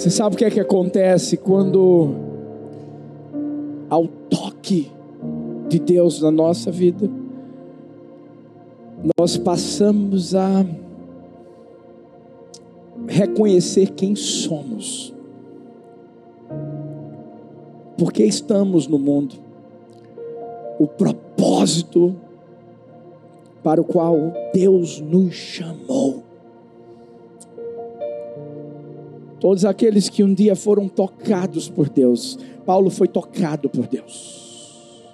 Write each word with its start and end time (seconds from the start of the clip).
Você 0.00 0.08
sabe 0.08 0.34
o 0.34 0.38
que 0.38 0.46
é 0.46 0.50
que 0.50 0.58
acontece 0.58 1.36
quando 1.36 2.14
ao 3.90 4.06
toque 4.06 4.90
de 5.68 5.78
Deus 5.78 6.22
na 6.22 6.30
nossa 6.30 6.70
vida, 6.70 7.06
nós 9.18 9.36
passamos 9.36 10.34
a 10.34 10.64
reconhecer 13.06 13.90
quem 13.90 14.16
somos. 14.16 15.14
Porque 17.98 18.24
estamos 18.24 18.86
no 18.86 18.98
mundo. 18.98 19.34
O 20.78 20.86
propósito 20.86 22.16
para 23.62 23.82
o 23.82 23.84
qual 23.84 24.32
Deus 24.54 24.98
nos 24.98 25.34
chamou. 25.34 26.09
Todos 29.40 29.64
aqueles 29.64 30.08
que 30.10 30.22
um 30.22 30.34
dia 30.34 30.54
foram 30.54 30.86
tocados 30.86 31.68
por 31.68 31.88
Deus, 31.88 32.38
Paulo 32.66 32.90
foi 32.90 33.08
tocado 33.08 33.70
por 33.70 33.86
Deus. 33.86 35.06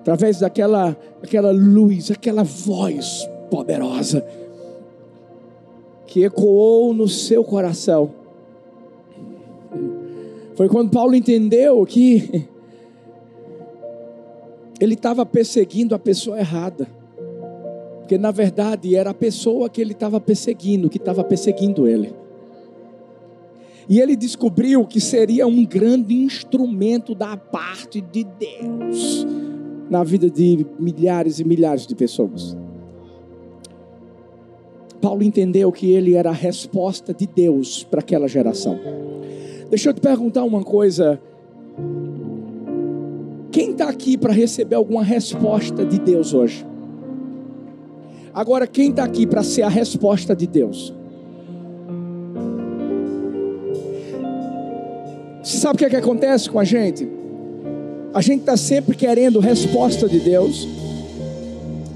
Através 0.00 0.40
daquela 0.40 0.96
aquela 1.22 1.52
luz, 1.52 2.10
aquela 2.10 2.42
voz 2.42 3.28
poderosa 3.50 4.26
que 6.06 6.24
ecoou 6.24 6.92
no 6.92 7.06
seu 7.06 7.44
coração. 7.44 8.10
Foi 10.54 10.68
quando 10.68 10.90
Paulo 10.90 11.14
entendeu 11.14 11.84
que 11.86 12.48
ele 14.80 14.94
estava 14.94 15.24
perseguindo 15.24 15.94
a 15.94 15.98
pessoa 15.98 16.38
errada. 16.38 16.88
Porque 18.00 18.18
na 18.18 18.30
verdade 18.30 18.96
era 18.96 19.10
a 19.10 19.14
pessoa 19.14 19.70
que 19.70 19.80
ele 19.80 19.92
estava 19.92 20.20
perseguindo, 20.20 20.90
que 20.90 20.98
estava 20.98 21.22
perseguindo 21.22 21.86
ele. 21.86 22.21
E 23.88 24.00
ele 24.00 24.16
descobriu 24.16 24.86
que 24.86 25.00
seria 25.00 25.46
um 25.46 25.64
grande 25.64 26.14
instrumento 26.14 27.14
da 27.14 27.36
parte 27.36 28.00
de 28.00 28.24
Deus 28.24 29.26
na 29.90 30.02
vida 30.02 30.30
de 30.30 30.66
milhares 30.78 31.38
e 31.38 31.44
milhares 31.44 31.86
de 31.86 31.94
pessoas. 31.94 32.56
Paulo 35.02 35.22
entendeu 35.22 35.70
que 35.72 35.90
ele 35.90 36.14
era 36.14 36.30
a 36.30 36.32
resposta 36.32 37.12
de 37.12 37.26
Deus 37.26 37.82
para 37.82 38.00
aquela 38.00 38.28
geração. 38.28 38.78
Deixa 39.68 39.90
eu 39.90 39.94
te 39.94 40.00
perguntar 40.00 40.44
uma 40.44 40.62
coisa. 40.62 41.20
Quem 43.50 43.72
está 43.72 43.88
aqui 43.88 44.16
para 44.16 44.32
receber 44.32 44.76
alguma 44.76 45.02
resposta 45.02 45.84
de 45.84 45.98
Deus 45.98 46.32
hoje? 46.32 46.64
Agora, 48.32 48.66
quem 48.66 48.90
está 48.90 49.04
aqui 49.04 49.26
para 49.26 49.42
ser 49.42 49.62
a 49.62 49.68
resposta 49.68 50.34
de 50.34 50.46
Deus? 50.46 50.94
Você 55.52 55.58
sabe 55.58 55.74
o 55.74 55.78
que, 55.78 55.84
é 55.84 55.90
que 55.90 55.96
acontece 55.96 56.48
com 56.48 56.58
a 56.58 56.64
gente? 56.64 57.06
A 58.14 58.22
gente 58.22 58.40
está 58.40 58.56
sempre 58.56 58.96
querendo 58.96 59.38
resposta 59.38 60.08
de 60.08 60.18
Deus. 60.18 60.66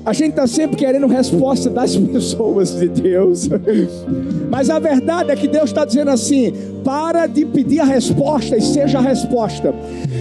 A 0.04 0.12
gente 0.12 0.32
está 0.32 0.46
sempre 0.46 0.76
querendo 0.76 1.06
resposta 1.06 1.70
das 1.70 1.96
pessoas 2.12 2.78
de 2.78 2.86
Deus. 2.86 3.48
Mas 4.50 4.68
a 4.68 4.78
verdade 4.78 5.30
é 5.30 5.36
que 5.36 5.48
Deus 5.48 5.70
está 5.70 5.86
dizendo 5.86 6.10
assim: 6.10 6.52
para 6.84 7.26
de 7.26 7.46
pedir 7.46 7.80
a 7.80 7.86
resposta 7.86 8.58
e 8.58 8.60
seja 8.60 8.98
a 8.98 9.00
resposta. 9.00 9.74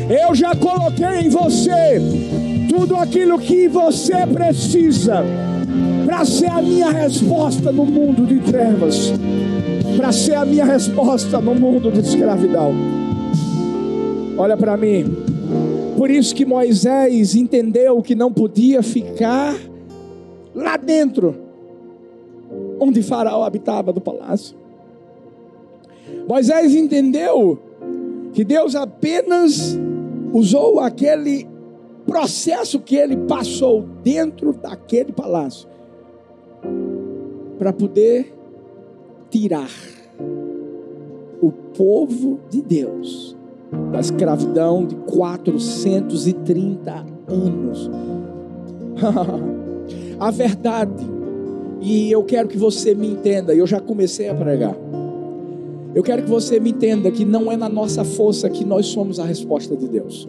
Eu 0.10 0.34
já 0.34 0.56
coloquei 0.56 1.26
em 1.26 1.30
você 1.30 2.02
tudo 2.70 2.96
aquilo 2.96 3.38
que 3.38 3.68
você 3.68 4.26
precisa 4.34 5.26
para 6.06 6.24
ser 6.24 6.50
a 6.50 6.62
minha 6.62 6.90
resposta 6.90 7.70
no 7.70 7.86
mundo 7.86 8.26
de 8.26 8.40
trevas, 8.50 9.12
para 9.98 10.14
ser 10.14 10.36
a 10.36 10.46
minha 10.46 10.64
resposta 10.64 11.42
no 11.42 11.54
mundo 11.54 11.92
de 11.92 12.00
escravidão. 12.00 13.05
Olha 14.38 14.58
para 14.58 14.76
mim. 14.76 15.06
Por 15.98 16.10
isso 16.10 16.36
que 16.36 16.46
Moisés 16.46 17.36
entendeu 17.36 18.02
que 18.02 18.16
não 18.16 18.32
podia 18.32 18.84
ficar 18.84 19.56
lá 20.54 20.76
dentro, 20.76 21.36
onde 22.80 23.02
Faraó 23.02 23.44
habitava 23.44 23.94
do 23.94 24.02
palácio. 24.02 24.58
Moisés 26.28 26.76
entendeu 26.76 27.58
que 28.34 28.44
Deus 28.44 28.76
apenas 28.76 29.78
usou 30.34 30.82
aquele 30.82 31.48
processo 32.06 32.80
que 32.80 32.96
ele 32.96 33.16
passou 33.16 33.86
dentro 34.04 34.52
daquele 34.52 35.14
palácio 35.14 35.68
para 37.58 37.72
poder 37.72 38.34
tirar 39.30 39.70
o 41.42 41.52
povo 41.52 42.40
de 42.50 42.62
Deus 42.62 43.35
da 43.92 44.00
escravidão 44.00 44.86
de 44.86 44.96
430 44.96 47.06
anos. 47.28 47.90
a 50.20 50.32
verdade, 50.32 51.06
e 51.82 52.12
eu 52.12 52.24
quero 52.24 52.48
que 52.48 52.58
você 52.58 52.96
me 52.96 53.08
entenda, 53.08 53.54
eu 53.54 53.68
já 53.68 53.80
comecei 53.80 54.30
a 54.30 54.36
pregar. 54.36 54.76
Eu 55.94 56.04
quero 56.04 56.24
que 56.24 56.30
você 56.30 56.60
me 56.60 56.72
entenda 56.72 57.10
que 57.10 57.24
não 57.24 57.52
é 57.52 57.56
na 57.56 57.70
nossa 57.70 58.04
força 58.04 58.50
que 58.50 58.66
nós 58.66 58.88
somos 58.88 59.20
a 59.20 59.24
resposta 59.24 59.78
de 59.78 59.88
Deus. 59.88 60.28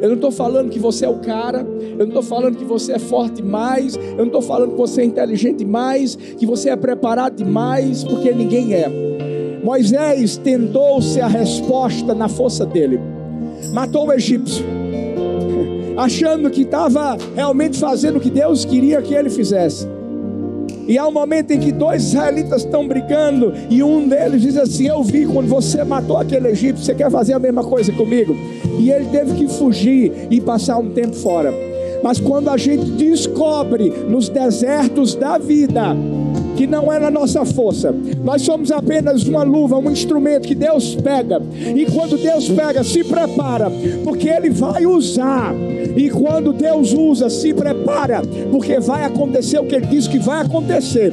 Eu 0.00 0.08
não 0.08 0.16
estou 0.16 0.30
falando 0.30 0.70
que 0.70 0.78
você 0.78 1.04
é 1.04 1.08
o 1.08 1.18
cara, 1.18 1.66
eu 1.80 1.98
não 1.98 2.08
estou 2.08 2.22
falando 2.22 2.56
que 2.56 2.64
você 2.64 2.92
é 2.92 2.98
forte 2.98 3.36
demais, 3.36 3.96
eu 3.96 4.18
não 4.18 4.26
estou 4.26 4.42
falando 4.42 4.70
que 4.70 4.78
você 4.78 5.02
é 5.02 5.04
inteligente 5.04 5.58
demais, 5.58 6.16
que 6.16 6.46
você 6.46 6.70
é 6.70 6.76
preparado 6.76 7.36
demais, 7.36 8.04
porque 8.04 8.32
ninguém 8.32 8.74
é. 8.74 9.15
Moisés 9.66 10.36
tentou 10.36 11.02
ser 11.02 11.22
a 11.22 11.26
resposta 11.26 12.14
na 12.14 12.28
força 12.28 12.64
dele, 12.64 13.00
matou 13.72 14.06
o 14.06 14.12
egípcio, 14.12 14.64
achando 15.98 16.48
que 16.50 16.62
estava 16.62 17.18
realmente 17.34 17.76
fazendo 17.76 18.18
o 18.18 18.20
que 18.20 18.30
Deus 18.30 18.64
queria 18.64 19.02
que 19.02 19.12
ele 19.12 19.28
fizesse. 19.28 19.88
E 20.86 20.96
há 20.96 21.04
um 21.04 21.10
momento 21.10 21.50
em 21.50 21.58
que 21.58 21.72
dois 21.72 22.04
israelitas 22.04 22.62
estão 22.62 22.86
brigando, 22.86 23.52
e 23.68 23.82
um 23.82 24.06
deles 24.06 24.40
diz 24.40 24.56
assim: 24.56 24.86
Eu 24.86 25.02
vi 25.02 25.26
quando 25.26 25.48
você 25.48 25.82
matou 25.82 26.16
aquele 26.16 26.46
egípcio, 26.46 26.84
você 26.84 26.94
quer 26.94 27.10
fazer 27.10 27.32
a 27.32 27.38
mesma 27.40 27.64
coisa 27.64 27.90
comigo? 27.90 28.36
E 28.78 28.88
ele 28.88 29.06
teve 29.06 29.34
que 29.34 29.48
fugir 29.48 30.28
e 30.30 30.40
passar 30.40 30.78
um 30.78 30.90
tempo 30.90 31.16
fora. 31.16 31.52
Mas 32.04 32.20
quando 32.20 32.50
a 32.50 32.56
gente 32.56 32.84
descobre 32.92 33.90
nos 34.08 34.28
desertos 34.28 35.16
da 35.16 35.38
vida, 35.38 35.96
não 36.66 36.92
é 36.92 36.98
na 36.98 37.10
nossa 37.10 37.44
força. 37.44 37.94
Nós 38.24 38.42
somos 38.42 38.70
apenas 38.70 39.26
uma 39.26 39.42
luva, 39.42 39.78
um 39.78 39.90
instrumento 39.90 40.46
que 40.46 40.54
Deus 40.54 40.94
pega. 40.94 41.40
E 41.54 41.86
quando 41.86 42.16
Deus 42.16 42.48
pega, 42.48 42.82
se 42.82 43.04
prepara, 43.04 43.70
porque 44.04 44.28
Ele 44.28 44.50
vai 44.50 44.86
usar. 44.86 45.54
E 45.96 46.10
quando 46.10 46.52
Deus 46.52 46.92
usa, 46.92 47.30
se 47.30 47.54
prepara, 47.54 48.22
porque 48.50 48.78
vai 48.80 49.04
acontecer 49.04 49.58
o 49.58 49.64
que 49.64 49.74
Ele 49.74 49.86
diz 49.86 50.06
que 50.06 50.18
vai 50.18 50.42
acontecer. 50.42 51.12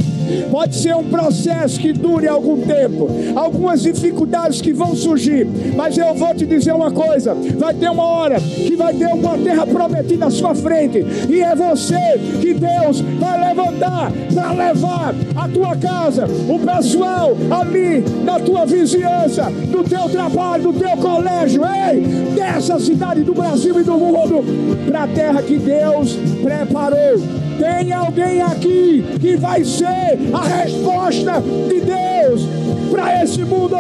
Pode 0.50 0.76
ser 0.76 0.96
um 0.96 1.04
processo 1.04 1.80
que 1.80 1.94
dure 1.94 2.28
algum 2.28 2.62
tempo, 2.62 3.08
algumas 3.36 3.82
dificuldades 3.82 4.62
que 4.62 4.74
vão 4.74 4.96
surgir, 4.96 5.48
mas 5.76 5.98
eu 5.98 6.14
vou 6.14 6.34
te 6.34 6.46
dizer 6.46 6.74
uma 6.74 6.92
coisa: 6.92 7.36
vai 7.58 7.74
ter 7.74 7.90
uma 7.90 8.04
hora 8.04 8.40
que 8.40 8.76
vai 8.76 8.94
ter 8.94 9.08
uma 9.08 9.38
terra 9.38 9.66
prometida 9.66 10.26
à 10.26 10.30
sua 10.30 10.56
frente, 10.56 11.06
e 11.30 11.42
é 11.42 11.56
você 11.56 12.20
que 12.42 12.54
Deus 12.54 13.02
vai 13.20 13.50
levantar 13.50 14.12
para 14.34 14.52
levar 14.52 15.16
a 15.44 15.48
tua 15.50 15.76
casa, 15.76 16.26
o 16.26 16.60
pessoal 16.60 17.36
ali 17.52 18.02
da 18.26 18.40
tua 18.40 18.66
vizinhança, 18.66 19.52
do 19.70 19.84
teu 19.84 20.08
trabalho, 20.10 20.72
do 20.72 20.80
teu 20.80 20.96
colégio, 20.98 21.64
ei, 21.66 22.02
dessa 22.34 22.80
cidade 22.80 23.24
do 23.24 23.34
Brasil 23.34 23.78
e 23.80 23.84
do 23.84 23.94
mundo, 23.94 24.44
para 24.86 25.04
a 25.04 25.08
terra 25.08 25.42
que 25.42 25.58
Deus 25.58 26.18
preparou. 26.42 27.20
Tem 27.60 27.92
alguém 27.92 28.42
aqui 28.42 29.04
que 29.20 29.36
vai 29.36 29.66
ser 29.66 30.18
a 30.34 30.44
resposta 30.64 31.42
de 31.42 31.82
Deus 31.82 32.48
para 32.90 33.24
esse 33.24 33.44
mundo. 33.44 33.76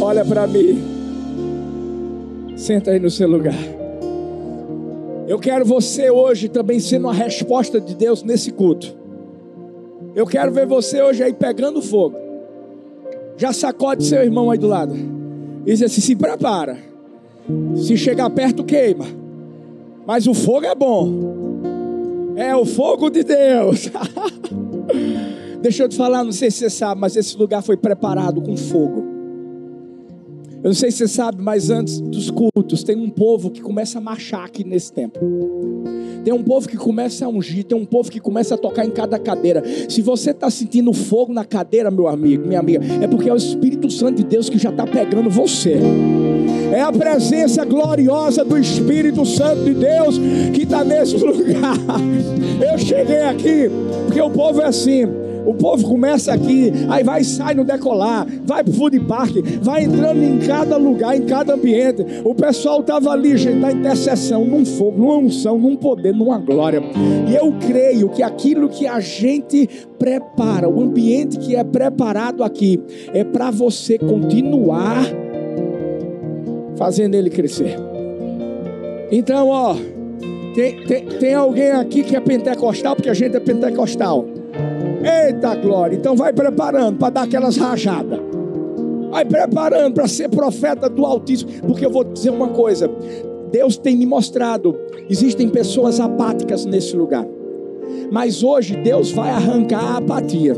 Olha 0.00 0.24
para 0.24 0.46
mim. 0.46 0.82
Senta 2.56 2.90
aí 2.92 2.98
no 2.98 3.10
seu 3.10 3.28
lugar. 3.28 3.73
Eu 5.26 5.38
quero 5.38 5.64
você 5.64 6.10
hoje 6.10 6.48
também 6.48 6.78
sendo 6.78 7.04
uma 7.04 7.14
resposta 7.14 7.80
de 7.80 7.94
Deus 7.94 8.22
nesse 8.22 8.52
culto. 8.52 8.94
Eu 10.14 10.26
quero 10.26 10.52
ver 10.52 10.66
você 10.66 11.02
hoje 11.02 11.22
aí 11.22 11.32
pegando 11.32 11.80
fogo. 11.80 12.16
Já 13.36 13.52
sacode 13.52 14.04
seu 14.04 14.22
irmão 14.22 14.50
aí 14.50 14.58
do 14.58 14.68
lado. 14.68 14.94
E 15.64 15.70
diz 15.70 15.82
assim: 15.82 16.00
se 16.00 16.14
prepara. 16.14 16.78
Se 17.76 17.96
chegar 17.96 18.28
perto, 18.30 18.64
queima. 18.64 19.06
Mas 20.06 20.26
o 20.26 20.34
fogo 20.34 20.66
é 20.66 20.74
bom. 20.74 21.10
É 22.36 22.54
o 22.54 22.64
fogo 22.64 23.08
de 23.10 23.24
Deus. 23.24 23.90
Deixa 25.60 25.84
eu 25.84 25.88
te 25.88 25.96
falar, 25.96 26.22
não 26.22 26.32
sei 26.32 26.50
se 26.50 26.58
você 26.58 26.70
sabe, 26.70 27.00
mas 27.00 27.16
esse 27.16 27.38
lugar 27.38 27.62
foi 27.62 27.76
preparado 27.76 28.42
com 28.42 28.54
fogo. 28.56 29.13
Eu 30.64 30.68
não 30.68 30.74
sei 30.74 30.90
se 30.90 30.96
você 30.96 31.08
sabe, 31.08 31.42
mas 31.42 31.68
antes 31.68 32.00
dos 32.00 32.30
cultos 32.30 32.82
tem 32.82 32.96
um 32.96 33.10
povo 33.10 33.50
que 33.50 33.60
começa 33.60 33.98
a 33.98 34.00
marchar 34.00 34.46
aqui 34.46 34.64
nesse 34.64 34.90
tempo. 34.90 35.20
Tem 36.24 36.32
um 36.32 36.42
povo 36.42 36.66
que 36.66 36.78
começa 36.78 37.26
a 37.26 37.28
ungir, 37.28 37.64
tem 37.64 37.76
um 37.76 37.84
povo 37.84 38.10
que 38.10 38.18
começa 38.18 38.54
a 38.54 38.56
tocar 38.56 38.82
em 38.82 38.90
cada 38.90 39.18
cadeira. 39.18 39.62
Se 39.90 40.00
você 40.00 40.30
está 40.30 40.48
sentindo 40.48 40.90
fogo 40.94 41.34
na 41.34 41.44
cadeira, 41.44 41.90
meu 41.90 42.08
amigo, 42.08 42.46
minha 42.46 42.60
amiga, 42.60 42.82
é 43.02 43.06
porque 43.06 43.28
é 43.28 43.32
o 43.34 43.36
Espírito 43.36 43.90
Santo 43.90 44.22
de 44.22 44.24
Deus 44.24 44.48
que 44.48 44.56
já 44.56 44.70
está 44.70 44.86
pegando 44.86 45.28
você. 45.28 45.78
É 46.72 46.80
a 46.80 46.90
presença 46.90 47.62
gloriosa 47.66 48.42
do 48.42 48.56
Espírito 48.56 49.26
Santo 49.26 49.64
de 49.64 49.74
Deus 49.74 50.18
que 50.54 50.62
está 50.62 50.82
nesse 50.82 51.18
lugar. 51.22 51.76
Eu 52.72 52.78
cheguei 52.78 53.20
aqui, 53.20 53.68
porque 54.06 54.18
o 54.22 54.30
povo 54.30 54.62
é 54.62 54.64
assim. 54.64 55.04
O 55.44 55.54
povo 55.54 55.86
começa 55.86 56.32
aqui, 56.32 56.72
aí 56.88 57.04
vai 57.04 57.22
sai 57.22 57.54
no 57.54 57.64
decolar, 57.64 58.26
vai 58.44 58.64
pro 58.64 58.72
food 58.72 59.00
park, 59.00 59.36
vai 59.60 59.84
entrando 59.84 60.22
em 60.22 60.38
cada 60.38 60.76
lugar, 60.76 61.16
em 61.16 61.22
cada 61.22 61.54
ambiente. 61.54 62.04
O 62.24 62.34
pessoal 62.34 62.80
estava 62.80 63.10
ali, 63.10 63.36
gente, 63.36 63.58
na 63.58 63.72
intercessão, 63.72 64.44
num 64.44 64.64
fogo, 64.64 64.98
numa 64.98 65.18
unção, 65.18 65.58
num 65.58 65.76
poder, 65.76 66.14
numa 66.14 66.38
glória. 66.38 66.82
E 67.28 67.34
eu 67.34 67.52
creio 67.66 68.08
que 68.08 68.22
aquilo 68.22 68.68
que 68.68 68.86
a 68.86 69.00
gente 69.00 69.68
prepara, 69.98 70.68
o 70.68 70.80
ambiente 70.80 71.38
que 71.38 71.54
é 71.54 71.62
preparado 71.62 72.42
aqui, 72.42 72.80
é 73.12 73.24
para 73.24 73.50
você 73.50 73.98
continuar 73.98 75.04
fazendo 76.76 77.14
ele 77.14 77.30
crescer. 77.30 77.76
Então, 79.10 79.48
ó, 79.48 79.76
tem, 80.54 80.84
tem, 80.84 81.06
tem 81.06 81.34
alguém 81.34 81.70
aqui 81.70 82.02
que 82.02 82.16
é 82.16 82.20
pentecostal, 82.20 82.96
porque 82.96 83.10
a 83.10 83.14
gente 83.14 83.36
é 83.36 83.40
pentecostal. 83.40 84.26
Eita 85.04 85.54
glória! 85.56 85.96
Então 85.96 86.16
vai 86.16 86.32
preparando 86.32 86.98
para 86.98 87.10
dar 87.10 87.22
aquelas 87.22 87.56
rajadas. 87.56 88.18
Vai 89.10 89.24
preparando 89.24 89.94
para 89.94 90.08
ser 90.08 90.28
profeta 90.28 90.88
do 90.88 91.04
Altíssimo. 91.04 91.50
Porque 91.66 91.84
eu 91.86 91.90
vou 91.90 92.04
dizer 92.04 92.30
uma 92.30 92.48
coisa: 92.48 92.90
Deus 93.50 93.76
tem 93.76 93.96
me 93.96 94.06
mostrado. 94.06 94.76
Existem 95.08 95.48
pessoas 95.48 96.00
apáticas 96.00 96.64
nesse 96.64 96.96
lugar. 96.96 97.26
Mas 98.10 98.42
hoje 98.42 98.76
Deus 98.76 99.12
vai 99.12 99.30
arrancar 99.30 99.84
a 99.84 99.96
apatia. 99.98 100.56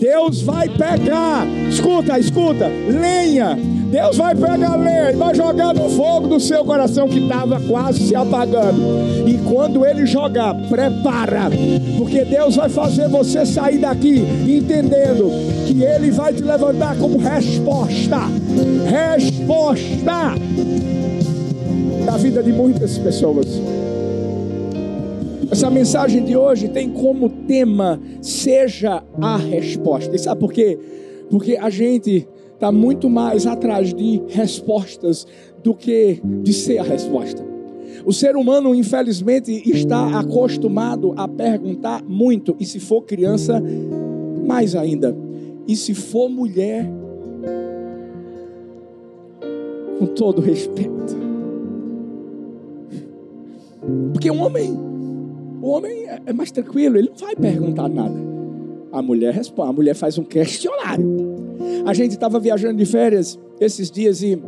Deus 0.00 0.42
vai 0.42 0.68
pegar, 0.68 1.46
escuta, 1.68 2.18
escuta, 2.18 2.66
lenha. 2.66 3.56
Deus 3.92 4.16
vai 4.16 4.34
pegar 4.34 4.74
lenha 4.76 5.12
e 5.12 5.16
vai 5.16 5.34
jogar 5.34 5.74
no 5.74 5.86
fogo 5.90 6.26
do 6.26 6.40
seu 6.40 6.64
coração 6.64 7.06
que 7.06 7.18
estava 7.18 7.60
quase 7.60 8.08
se 8.08 8.16
apagando. 8.16 8.80
E 9.28 9.36
quando 9.46 9.84
ele 9.84 10.06
jogar, 10.06 10.54
prepara, 10.70 11.50
porque 11.98 12.24
Deus 12.24 12.56
vai 12.56 12.70
fazer 12.70 13.06
você 13.08 13.44
sair 13.44 13.76
daqui 13.76 14.24
entendendo 14.48 15.30
que 15.66 15.84
ele 15.84 16.10
vai 16.10 16.32
te 16.32 16.42
levantar 16.42 16.96
como 16.96 17.18
resposta. 17.18 18.20
Resposta 18.88 20.36
da 22.06 22.16
vida 22.16 22.42
de 22.42 22.50
muitas 22.50 22.96
pessoas. 22.96 23.46
Essa 25.50 25.68
mensagem 25.68 26.24
de 26.24 26.34
hoje 26.34 26.66
tem 26.66 26.88
como 26.88 27.28
tema 27.28 28.00
seja 28.22 29.02
a 29.20 29.36
resposta. 29.36 30.16
E 30.16 30.18
sabe 30.18 30.40
por 30.40 30.50
quê? 30.50 30.78
Porque 31.28 31.58
a 31.58 31.68
gente 31.68 32.26
está 32.62 32.70
muito 32.70 33.10
mais 33.10 33.44
atrás 33.44 33.92
de 33.92 34.22
respostas 34.28 35.26
do 35.64 35.74
que 35.74 36.20
de 36.44 36.52
ser 36.52 36.78
a 36.78 36.84
resposta. 36.84 37.44
O 38.06 38.12
ser 38.12 38.36
humano, 38.36 38.72
infelizmente, 38.72 39.50
está 39.68 40.20
acostumado 40.20 41.12
a 41.16 41.26
perguntar 41.26 42.04
muito, 42.04 42.54
e 42.60 42.64
se 42.64 42.78
for 42.78 43.02
criança, 43.02 43.60
mais 44.46 44.76
ainda. 44.76 45.16
E 45.66 45.74
se 45.74 45.92
for 45.92 46.28
mulher, 46.28 46.88
com 49.98 50.06
todo 50.06 50.40
respeito. 50.40 51.16
Porque 54.12 54.30
um 54.30 54.40
homem 54.40 54.70
o 55.60 55.68
homem 55.68 56.08
é, 56.08 56.22
é 56.26 56.32
mais 56.32 56.52
tranquilo, 56.52 56.96
ele 56.96 57.08
não 57.08 57.16
vai 57.16 57.34
perguntar 57.34 57.88
nada. 57.88 58.31
A 58.92 59.00
mulher 59.00 59.32
responde, 59.32 59.70
a 59.70 59.72
mulher 59.72 59.94
faz 59.94 60.18
um 60.18 60.24
questionário. 60.24 61.06
A 61.86 61.94
gente 61.94 62.12
estava 62.12 62.38
viajando 62.38 62.76
de 62.76 62.86
férias 62.86 63.38
esses 63.58 63.90
dias 63.90 64.22
e 64.22 64.40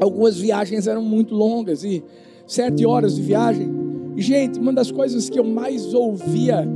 algumas 0.00 0.36
viagens 0.36 0.86
eram 0.86 1.02
muito 1.02 1.34
longas 1.34 1.84
e 1.84 2.02
sete 2.46 2.84
horas 2.84 3.14
de 3.14 3.22
viagem. 3.22 3.70
Gente, 4.16 4.58
uma 4.58 4.72
das 4.72 4.90
coisas 4.90 5.30
que 5.30 5.38
eu 5.38 5.44
mais 5.44 5.94
ouvia 5.94 6.66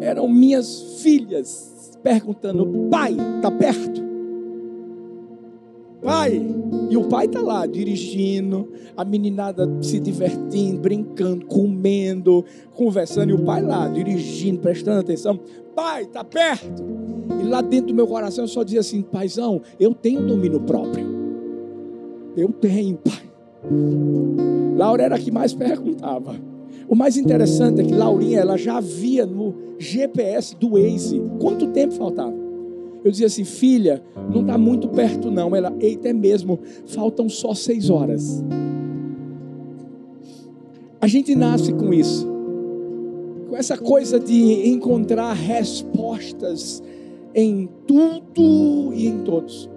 eram 0.00 0.28
minhas 0.28 1.00
filhas 1.00 1.96
perguntando: 2.02 2.88
pai, 2.90 3.16
tá 3.40 3.50
perto? 3.50 4.11
Pai, 6.02 6.44
e 6.90 6.96
o 6.96 7.04
pai 7.04 7.26
está 7.26 7.40
lá 7.40 7.64
dirigindo, 7.64 8.68
a 8.96 9.04
meninada 9.04 9.68
se 9.80 10.00
divertindo, 10.00 10.80
brincando, 10.80 11.46
comendo, 11.46 12.44
conversando, 12.74 13.30
e 13.30 13.32
o 13.32 13.44
pai 13.44 13.62
lá 13.62 13.86
dirigindo, 13.86 14.58
prestando 14.58 15.00
atenção. 15.00 15.38
Pai, 15.76 16.02
está 16.02 16.24
perto. 16.24 16.82
E 17.40 17.46
lá 17.46 17.60
dentro 17.60 17.88
do 17.88 17.94
meu 17.94 18.06
coração 18.06 18.44
eu 18.44 18.48
só 18.48 18.64
dizia 18.64 18.80
assim: 18.80 19.00
Paizão, 19.00 19.62
eu 19.78 19.94
tenho 19.94 20.26
domínio 20.26 20.60
próprio. 20.60 21.06
Eu 22.36 22.48
tenho, 22.48 22.96
pai. 22.96 23.30
Laura 24.76 25.04
era 25.04 25.14
a 25.14 25.18
que 25.18 25.30
mais 25.30 25.54
perguntava. 25.54 26.34
O 26.88 26.96
mais 26.96 27.16
interessante 27.16 27.80
é 27.80 27.84
que 27.84 27.94
Laurinha 27.94 28.40
ela 28.40 28.58
já 28.58 28.80
via 28.80 29.24
no 29.24 29.54
GPS 29.78 30.56
do 30.56 30.70
Waze 30.70 31.22
quanto 31.40 31.68
tempo 31.68 31.94
faltava. 31.94 32.41
Eu 33.04 33.10
dizia 33.10 33.26
assim, 33.26 33.44
filha, 33.44 34.02
não 34.32 34.42
está 34.42 34.56
muito 34.56 34.88
perto 34.88 35.30
não. 35.30 35.54
Ela, 35.56 35.74
eita, 35.80 36.08
é 36.08 36.12
mesmo, 36.12 36.58
faltam 36.86 37.28
só 37.28 37.54
seis 37.54 37.90
horas. 37.90 38.42
A 41.00 41.06
gente 41.08 41.34
nasce 41.34 41.72
com 41.72 41.92
isso, 41.92 42.28
com 43.48 43.56
essa 43.56 43.76
coisa 43.76 44.20
de 44.20 44.68
encontrar 44.68 45.32
respostas 45.32 46.80
em 47.34 47.68
tudo 47.86 48.92
e 48.94 49.08
em 49.08 49.18
todos. 49.24 49.68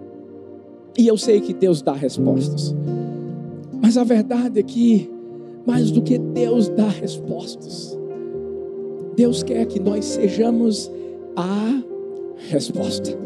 E 0.97 1.07
eu 1.07 1.17
sei 1.17 1.41
que 1.41 1.51
Deus 1.51 1.81
dá 1.81 1.93
respostas, 1.93 2.75
mas 3.81 3.97
a 3.97 4.03
verdade 4.03 4.59
é 4.59 4.63
que, 4.63 5.09
mais 5.65 5.89
do 5.89 6.01
que 6.01 6.17
Deus 6.19 6.69
dá 6.69 6.87
respostas, 6.87 7.97
Deus 9.15 9.41
quer 9.41 9.65
que 9.65 9.79
nós 9.79 10.05
sejamos 10.05 10.91
a 11.35 11.81
resposta. 12.49 13.17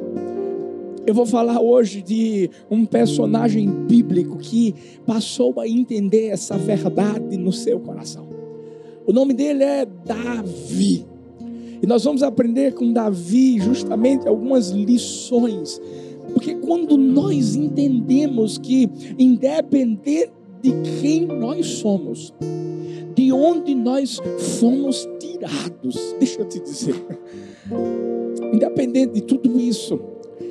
Eu 1.06 1.14
vou 1.14 1.26
falar 1.26 1.60
hoje 1.60 2.02
de 2.02 2.50
um 2.70 2.86
personagem 2.86 3.68
bíblico 3.68 4.38
que 4.38 4.76
passou 5.06 5.60
a 5.60 5.68
entender 5.68 6.28
essa 6.28 6.58
verdade 6.58 7.36
no 7.36 7.52
seu 7.52 7.80
coração. 7.80 8.28
O 9.08 9.12
nome 9.12 9.34
dele 9.34 9.64
é 9.64 9.86
Davi. 9.86 11.08
E 11.82 11.88
nós 11.88 12.04
vamos 12.04 12.22
aprender 12.22 12.74
com 12.74 12.94
Davi 12.94 13.60
justamente 13.60 14.28
algumas 14.28 14.70
lições. 14.70 15.82
Porque 16.34 16.54
quando 16.56 16.96
nós 16.96 17.56
entendemos 17.56 18.58
que, 18.58 18.88
independente 19.18 20.32
de 20.62 20.74
quem 21.02 21.26
nós 21.26 21.66
somos, 21.66 22.34
de 23.16 23.32
onde 23.32 23.74
nós 23.74 24.20
fomos 24.60 25.08
tirados, 25.20 26.16
deixa 26.20 26.42
eu 26.42 26.48
te 26.48 26.60
dizer, 26.60 26.96
Independente 28.54 29.14
de 29.14 29.22
tudo 29.22 29.60
isso, 29.60 30.00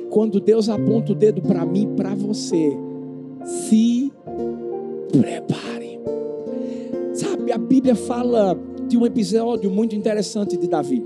quando 0.09 0.39
Deus 0.39 0.69
aponta 0.69 1.11
o 1.11 1.15
dedo 1.15 1.41
para 1.41 1.65
mim, 1.65 1.93
para 1.95 2.15
você, 2.15 2.71
se 3.43 4.11
prepare. 5.11 5.99
Sabe, 7.13 7.51
a 7.51 7.57
Bíblia 7.57 7.95
fala 7.95 8.57
de 8.87 8.97
um 8.97 9.05
episódio 9.05 9.69
muito 9.69 9.95
interessante 9.95 10.57
de 10.57 10.67
Davi. 10.67 11.05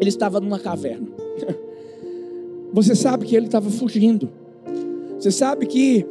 Ele 0.00 0.08
estava 0.08 0.40
numa 0.40 0.58
caverna. 0.58 1.08
Você 2.72 2.94
sabe 2.94 3.26
que 3.26 3.36
ele 3.36 3.46
estava 3.46 3.70
fugindo. 3.70 4.30
Você 5.18 5.30
sabe 5.30 5.66
que 5.66 6.06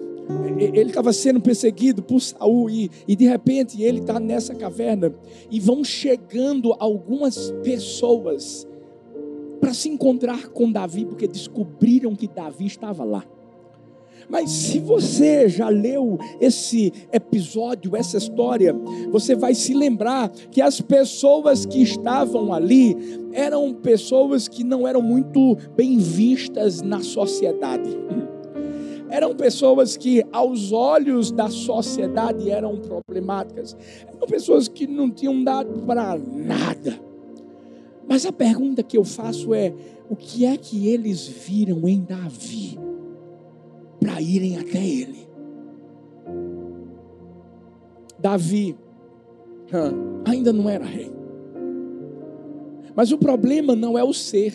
ele 0.58 0.90
estava 0.90 1.12
sendo 1.12 1.42
perseguido 1.42 2.02
por 2.02 2.22
Saul 2.22 2.70
e, 2.70 2.90
e 3.08 3.16
de 3.16 3.26
repente 3.26 3.82
ele 3.82 4.00
está 4.00 4.20
nessa 4.20 4.56
caverna 4.56 5.14
e 5.50 5.60
vão 5.60 5.84
chegando 5.84 6.74
algumas 6.80 7.52
pessoas 7.64 8.68
para 9.62 9.74
se 9.76 9.88
encontrar 9.88 10.48
com 10.50 10.72
Davi, 10.72 11.06
porque 11.06 11.28
descobriram 11.28 12.16
que 12.16 12.28
Davi 12.28 12.66
estava 12.66 13.04
lá. 13.04 13.24
Mas 14.28 14.50
se 14.50 14.80
você 14.80 15.48
já 15.48 15.70
leu 15.70 16.18
esse 16.40 16.92
episódio, 17.12 17.96
essa 17.96 18.18
história, 18.18 18.74
você 19.12 19.36
vai 19.36 19.54
se 19.54 19.74
lembrar 19.74 20.30
que 20.30 20.62
as 20.62 20.80
pessoas 20.82 21.66
que 21.66 21.82
estavam 21.82 22.54
ali 22.54 22.96
eram 23.34 23.74
pessoas 23.74 24.48
que 24.48 24.64
não 24.64 24.88
eram 24.88 25.02
muito 25.02 25.58
bem 25.76 25.98
vistas 25.98 26.82
na 26.82 27.02
sociedade. 27.02 27.90
Eram 29.10 29.36
pessoas 29.36 29.98
que, 29.98 30.24
aos 30.32 30.72
olhos 30.72 31.32
da 31.32 31.50
sociedade, 31.50 32.50
eram 32.50 32.78
problemáticas. 32.78 33.76
Eram 34.08 34.26
pessoas 34.28 34.70
que 34.70 34.88
não 34.88 35.12
tinham 35.12 35.44
dado 35.44 35.82
para 35.86 36.18
nada 36.18 37.11
mas 38.12 38.26
a 38.26 38.32
pergunta 38.34 38.84
que 38.84 38.98
eu 38.98 39.06
faço 39.06 39.54
é: 39.54 39.74
o 40.10 40.16
que 40.18 40.46
é 40.46 40.58
que 40.58 40.88
eles 40.88 41.26
viram 41.28 41.88
em 41.88 42.04
Davi? 42.04 42.78
para 44.02 44.20
irem 44.20 44.58
até 44.58 44.84
ele. 44.84 45.30
Davi 48.18 48.76
ainda 50.26 50.52
não 50.52 50.68
era 50.68 50.84
rei. 50.84 51.12
Mas 52.96 53.12
o 53.12 53.18
problema 53.18 53.76
não 53.76 53.98
é 53.98 54.04
o 54.04 54.12
ser. 54.12 54.54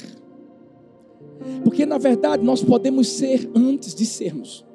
Porque 1.63 1.87
na 1.87 1.97
verdade 1.97 2.45
nós 2.45 2.63
podemos 2.63 3.09
ser 3.09 3.49
antes 3.55 3.95
de 3.95 4.05
sermos. 4.05 4.67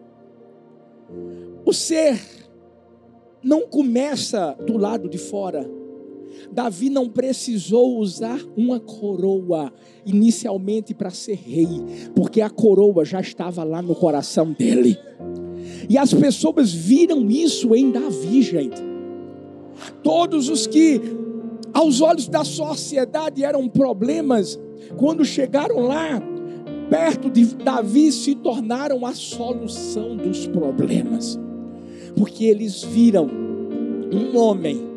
O 1.65 1.73
ser 1.73 2.19
não 3.43 3.67
começa 3.67 4.53
do 4.65 4.77
lado 4.77 5.09
de 5.09 5.17
fora. 5.17 5.69
Davi 6.51 6.89
não 6.89 7.09
precisou 7.09 7.97
usar 7.97 8.39
uma 8.55 8.79
coroa 8.79 9.71
inicialmente 10.05 10.93
para 10.93 11.09
ser 11.09 11.35
rei, 11.35 11.67
porque 12.15 12.41
a 12.41 12.49
coroa 12.49 13.03
já 13.05 13.19
estava 13.19 13.63
lá 13.63 13.81
no 13.81 13.95
coração 13.95 14.51
dele. 14.51 14.97
E 15.89 15.97
as 15.97 16.13
pessoas 16.13 16.73
viram 16.73 17.29
isso 17.29 17.75
em 17.75 17.91
Davi, 17.91 18.41
gente. 18.41 18.81
Todos 20.03 20.49
os 20.49 20.67
que, 20.67 21.01
aos 21.73 22.01
olhos 22.01 22.27
da 22.27 22.43
sociedade, 22.43 23.43
eram 23.43 23.67
problemas, 23.67 24.59
quando 24.97 25.23
chegaram 25.23 25.79
lá, 25.81 26.21
perto 26.89 27.29
de 27.29 27.45
Davi, 27.55 28.11
se 28.11 28.35
tornaram 28.35 29.05
a 29.05 29.13
solução 29.13 30.17
dos 30.17 30.47
problemas, 30.47 31.39
porque 32.15 32.45
eles 32.45 32.83
viram 32.83 33.29
um 34.11 34.37
homem 34.37 34.90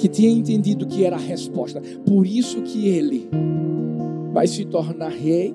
que 0.00 0.08
tinha 0.08 0.30
entendido 0.30 0.86
que 0.86 1.04
era 1.04 1.16
a 1.16 1.18
resposta. 1.18 1.80
Por 2.06 2.26
isso 2.26 2.62
que 2.62 2.88
ele 2.88 3.28
vai 4.32 4.46
se 4.46 4.64
tornar 4.64 5.10
rei 5.10 5.54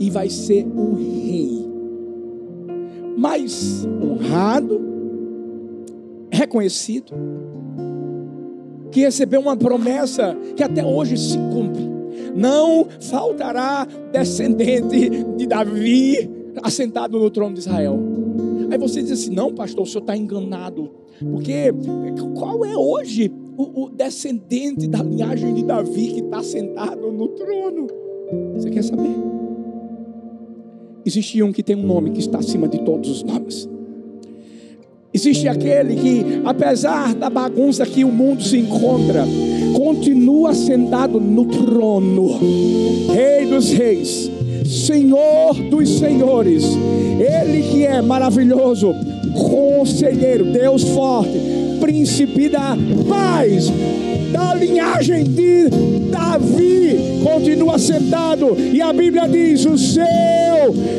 e 0.00 0.10
vai 0.10 0.28
ser 0.28 0.66
o 0.66 0.94
rei 0.94 1.64
mais 3.16 3.86
honrado, 4.02 4.80
reconhecido, 6.32 7.12
que 8.90 9.02
recebeu 9.02 9.40
uma 9.40 9.56
promessa 9.56 10.36
que 10.56 10.62
até 10.62 10.84
hoje 10.84 11.16
se 11.16 11.38
cumpre. 11.38 11.88
Não 12.34 12.88
faltará 13.00 13.86
descendente 14.10 15.10
de 15.36 15.46
Davi 15.46 16.28
assentado 16.60 17.18
no 17.20 17.30
trono 17.30 17.54
de 17.54 17.60
Israel. 17.60 17.98
Aí 18.70 18.78
você 18.78 19.00
diz 19.02 19.12
assim: 19.12 19.30
não, 19.30 19.54
pastor, 19.54 19.84
o 19.84 19.86
senhor 19.86 20.00
está 20.00 20.16
enganado. 20.16 21.01
Porque 21.18 21.72
qual 22.34 22.64
é 22.64 22.76
hoje 22.76 23.32
o, 23.56 23.84
o 23.84 23.90
descendente 23.90 24.88
da 24.88 25.02
linhagem 25.02 25.54
de 25.54 25.64
Davi 25.64 26.08
que 26.08 26.20
está 26.20 26.42
sentado 26.42 27.10
no 27.12 27.28
trono? 27.28 27.86
Você 28.54 28.70
quer 28.70 28.82
saber? 28.82 29.10
Existe 31.04 31.42
um 31.42 31.52
que 31.52 31.62
tem 31.62 31.76
um 31.76 31.86
nome 31.86 32.10
que 32.10 32.20
está 32.20 32.38
acima 32.38 32.68
de 32.68 32.78
todos 32.78 33.10
os 33.10 33.22
nomes. 33.22 33.68
Existe 35.14 35.46
aquele 35.46 35.94
que, 35.96 36.40
apesar 36.44 37.14
da 37.14 37.28
bagunça 37.28 37.84
que 37.84 38.02
o 38.02 38.10
mundo 38.10 38.42
se 38.42 38.56
encontra, 38.56 39.26
continua 39.74 40.54
sentado 40.54 41.20
no 41.20 41.44
trono, 41.44 42.38
Rei 43.12 43.46
dos 43.46 43.70
Reis, 43.70 44.30
Senhor 44.64 45.54
dos 45.68 45.98
Senhores, 45.98 46.64
Ele 47.20 47.62
que 47.62 47.84
é 47.84 48.00
maravilhoso, 48.00 48.94
Conselheiro, 49.34 50.44
Deus 50.46 50.82
forte, 50.84 51.38
Príncipe 51.80 52.48
da 52.48 52.76
paz, 53.08 53.68
da 54.32 54.54
linhagem 54.54 55.24
de 55.24 55.68
Davi, 56.10 57.20
continua 57.24 57.78
sentado, 57.78 58.56
e 58.56 58.80
a 58.80 58.92
Bíblia 58.92 59.28
diz: 59.28 59.64
o 59.64 59.76
seu 59.76 60.02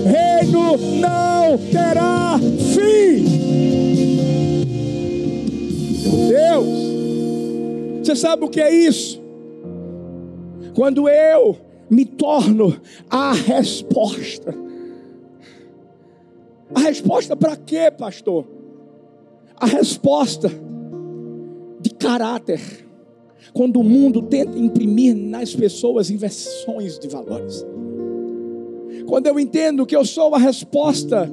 reino 0.06 0.78
não 1.00 1.58
terá 1.72 2.38
fim. 2.74 3.24
Deus. 6.28 6.84
Você 8.04 8.16
sabe 8.16 8.44
o 8.44 8.50
que 8.50 8.60
é 8.60 8.74
isso? 8.74 9.22
Quando 10.76 11.08
eu 11.08 11.58
me 11.90 12.06
torno 12.06 12.76
a 13.10 13.34
resposta. 13.34 14.54
A 16.76 16.80
resposta 16.80 17.36
para 17.36 17.56
quê, 17.56 17.92
pastor? 17.92 18.48
A 19.56 19.66
resposta 19.66 20.50
de 21.80 21.90
caráter. 21.92 22.62
Quando 23.54 23.80
o 23.80 23.84
mundo 23.84 24.22
tenta 24.22 24.58
imprimir 24.58 25.16
nas 25.16 25.54
pessoas 25.54 26.10
inversões 26.10 26.98
de 26.98 27.08
valores. 27.08 27.66
Quando 29.06 29.28
eu 29.28 29.40
entendo 29.40 29.86
que 29.86 29.96
eu 29.96 30.06
sou 30.06 30.34
a 30.34 30.40
resposta 30.40 31.30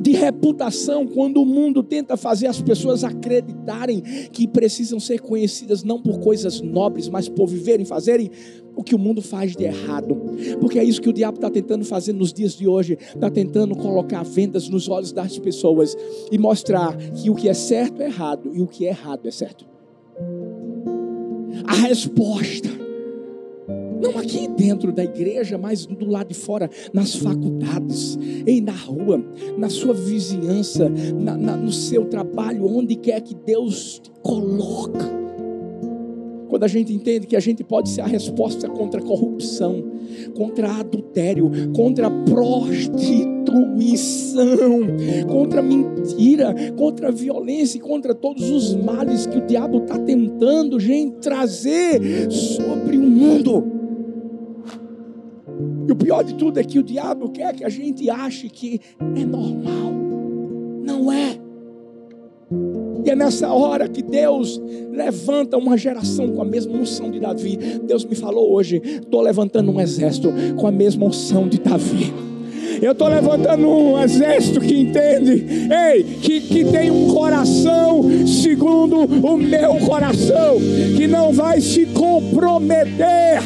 de 0.00 0.12
reputação 0.12 1.06
quando 1.06 1.42
o 1.42 1.46
mundo 1.46 1.82
tenta 1.82 2.16
fazer 2.16 2.46
as 2.46 2.60
pessoas 2.60 3.04
acreditarem 3.04 4.00
que 4.32 4.48
precisam 4.48 4.98
ser 4.98 5.20
conhecidas 5.20 5.84
não 5.84 6.00
por 6.00 6.18
coisas 6.20 6.60
nobres, 6.60 7.08
mas 7.08 7.28
por 7.28 7.46
viverem, 7.46 7.84
fazerem 7.84 8.30
o 8.74 8.82
que 8.82 8.94
o 8.94 8.98
mundo 8.98 9.20
faz 9.20 9.54
de 9.54 9.64
errado. 9.64 10.16
Porque 10.58 10.78
é 10.78 10.84
isso 10.84 11.02
que 11.02 11.08
o 11.08 11.12
diabo 11.12 11.36
está 11.36 11.50
tentando 11.50 11.84
fazer 11.84 12.14
nos 12.14 12.32
dias 12.32 12.54
de 12.54 12.66
hoje. 12.66 12.96
Está 13.14 13.30
tentando 13.30 13.76
colocar 13.76 14.22
vendas 14.22 14.68
nos 14.68 14.88
olhos 14.88 15.12
das 15.12 15.38
pessoas 15.38 15.94
e 16.32 16.38
mostrar 16.38 16.96
que 16.96 17.28
o 17.28 17.34
que 17.34 17.48
é 17.48 17.54
certo 17.54 18.00
é 18.00 18.06
errado 18.06 18.50
e 18.54 18.62
o 18.62 18.66
que 18.66 18.86
é 18.86 18.88
errado 18.88 19.26
é 19.26 19.30
certo. 19.30 19.66
A 21.66 21.74
resposta 21.74 22.79
não 24.00 24.18
aqui 24.18 24.48
dentro 24.48 24.92
da 24.92 25.04
igreja, 25.04 25.58
mas 25.58 25.86
do 25.86 26.08
lado 26.08 26.28
de 26.28 26.34
fora, 26.34 26.70
nas 26.92 27.14
faculdades, 27.14 28.18
e 28.46 28.60
na 28.60 28.72
rua, 28.72 29.22
na 29.58 29.68
sua 29.68 29.92
vizinhança, 29.94 30.88
na, 30.88 31.36
na, 31.36 31.56
no 31.56 31.72
seu 31.72 32.06
trabalho, 32.06 32.66
onde 32.66 32.96
quer 32.96 33.20
que 33.20 33.34
Deus 33.34 34.00
te 34.02 34.10
coloca. 34.22 35.20
Quando 36.48 36.64
a 36.64 36.68
gente 36.68 36.92
entende 36.92 37.26
que 37.28 37.36
a 37.36 37.40
gente 37.40 37.62
pode 37.62 37.88
ser 37.88 38.00
a 38.00 38.06
resposta 38.06 38.68
contra 38.68 39.00
a 39.00 39.04
corrupção, 39.04 39.84
contra 40.34 40.80
adultério, 40.80 41.48
contra 41.72 42.08
a 42.08 42.10
prostituição, 42.10 43.36
contra 45.28 45.60
a 45.60 45.62
mentira, 45.62 46.52
contra 46.76 47.06
a 47.08 47.12
violência 47.12 47.78
e 47.78 47.80
contra 47.80 48.12
todos 48.12 48.50
os 48.50 48.74
males 48.74 49.26
que 49.26 49.38
o 49.38 49.46
diabo 49.46 49.78
está 49.78 49.96
tentando, 50.00 50.80
gente, 50.80 51.18
trazer 51.18 52.28
sobre 52.32 52.96
o 52.96 53.02
mundo. 53.02 53.79
E 55.90 55.92
o 55.92 55.96
pior 55.96 56.22
de 56.22 56.34
tudo 56.34 56.60
é 56.60 56.62
que 56.62 56.78
o 56.78 56.84
diabo 56.84 57.30
quer 57.30 57.52
que 57.52 57.64
a 57.64 57.68
gente 57.68 58.08
ache 58.08 58.48
que 58.48 58.80
é 59.00 59.24
normal. 59.24 59.92
Não 60.84 61.10
é. 61.10 61.36
E 63.04 63.10
é 63.10 63.16
nessa 63.16 63.52
hora 63.52 63.88
que 63.88 64.00
Deus 64.00 64.62
levanta 64.92 65.56
uma 65.56 65.76
geração 65.76 66.30
com 66.30 66.42
a 66.42 66.44
mesma 66.44 66.78
unção 66.78 67.10
de 67.10 67.18
Davi. 67.18 67.56
Deus 67.82 68.04
me 68.04 68.14
falou 68.14 68.52
hoje: 68.52 68.80
estou 68.84 69.20
levantando 69.20 69.72
um 69.72 69.80
exército 69.80 70.32
com 70.56 70.68
a 70.68 70.70
mesma 70.70 71.06
unção 71.06 71.48
de 71.48 71.58
Davi. 71.58 72.29
Eu 72.82 72.92
estou 72.92 73.08
levantando 73.08 73.68
um 73.68 74.02
exército 74.02 74.58
que 74.60 74.80
entende, 74.80 75.44
ei, 75.92 76.02
que, 76.02 76.40
que 76.40 76.64
tem 76.64 76.90
um 76.90 77.08
coração 77.08 78.02
segundo 78.26 79.00
o 79.04 79.36
meu 79.36 79.74
coração, 79.86 80.56
que 80.96 81.06
não 81.06 81.30
vai 81.30 81.60
se 81.60 81.84
comprometer, 81.86 83.42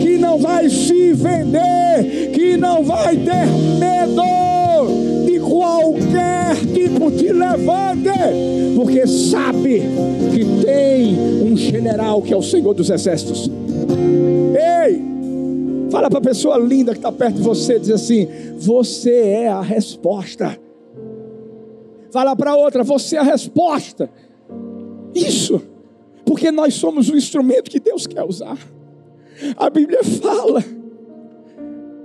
que 0.00 0.16
não 0.16 0.38
vai 0.38 0.70
se 0.70 1.12
vender, 1.12 2.30
que 2.32 2.56
não 2.56 2.82
vai 2.82 3.14
ter 3.16 3.46
medo 3.78 5.26
de 5.26 5.38
qualquer 5.38 6.56
tipo 6.72 7.10
de 7.10 7.30
levante, 7.30 8.08
porque 8.74 9.06
sabe 9.06 9.82
que 10.32 10.64
tem 10.64 11.14
um 11.42 11.54
general 11.56 12.22
que 12.22 12.32
é 12.32 12.36
o 12.36 12.42
Senhor 12.42 12.72
dos 12.72 12.88
Exércitos. 12.88 13.50
Ei, 14.86 15.17
Fala 15.90 16.10
para 16.10 16.18
a 16.18 16.22
pessoa 16.22 16.58
linda 16.58 16.92
que 16.92 16.98
está 16.98 17.10
perto 17.10 17.36
de 17.36 17.42
você, 17.42 17.78
diz 17.78 17.90
assim: 17.90 18.28
Você 18.58 19.10
é 19.10 19.48
a 19.48 19.60
resposta. 19.60 20.58
Fala 22.10 22.36
para 22.36 22.56
outra: 22.56 22.82
Você 22.82 23.16
é 23.16 23.20
a 23.20 23.22
resposta. 23.22 24.10
Isso, 25.14 25.62
porque 26.24 26.50
nós 26.50 26.74
somos 26.74 27.08
o 27.08 27.16
instrumento 27.16 27.70
que 27.70 27.80
Deus 27.80 28.06
quer 28.06 28.24
usar. 28.24 28.58
A 29.56 29.70
Bíblia 29.70 30.02
fala 30.04 30.62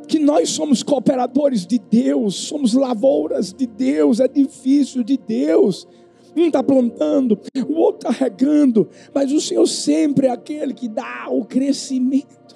que 0.07 0.19
nós 0.19 0.49
somos 0.49 0.83
cooperadores 0.83 1.65
de 1.65 1.79
Deus, 1.79 2.35
somos 2.35 2.73
lavouras 2.73 3.51
de 3.51 3.65
Deus, 3.65 4.19
edifício 4.19 5.03
de 5.03 5.17
Deus. 5.17 5.87
Um 6.35 6.47
está 6.47 6.63
plantando, 6.63 7.39
o 7.67 7.73
outro 7.73 8.09
está 8.09 8.23
regando, 8.25 8.87
mas 9.13 9.31
o 9.31 9.41
Senhor 9.41 9.67
sempre 9.67 10.27
é 10.27 10.31
aquele 10.31 10.73
que 10.73 10.87
dá 10.87 11.27
o 11.29 11.45
crescimento. 11.45 12.52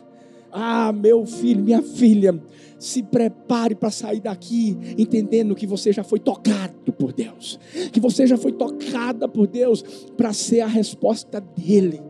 Ah, 0.59 0.91
meu 0.91 1.23
filho, 1.23 1.63
minha 1.63 1.83
filha, 1.83 2.41
se 2.79 3.03
prepare 3.03 3.75
para 3.75 3.91
sair 3.91 4.19
daqui 4.19 4.75
entendendo 4.97 5.53
que 5.53 5.67
você 5.67 5.93
já 5.93 6.03
foi 6.03 6.17
tocado 6.17 6.91
por 6.93 7.13
Deus, 7.13 7.59
que 7.91 7.99
você 7.99 8.25
já 8.25 8.37
foi 8.37 8.51
tocada 8.51 9.27
por 9.27 9.45
Deus 9.45 9.83
para 10.17 10.33
ser 10.33 10.61
a 10.61 10.67
resposta 10.67 11.39
dele. 11.39 12.01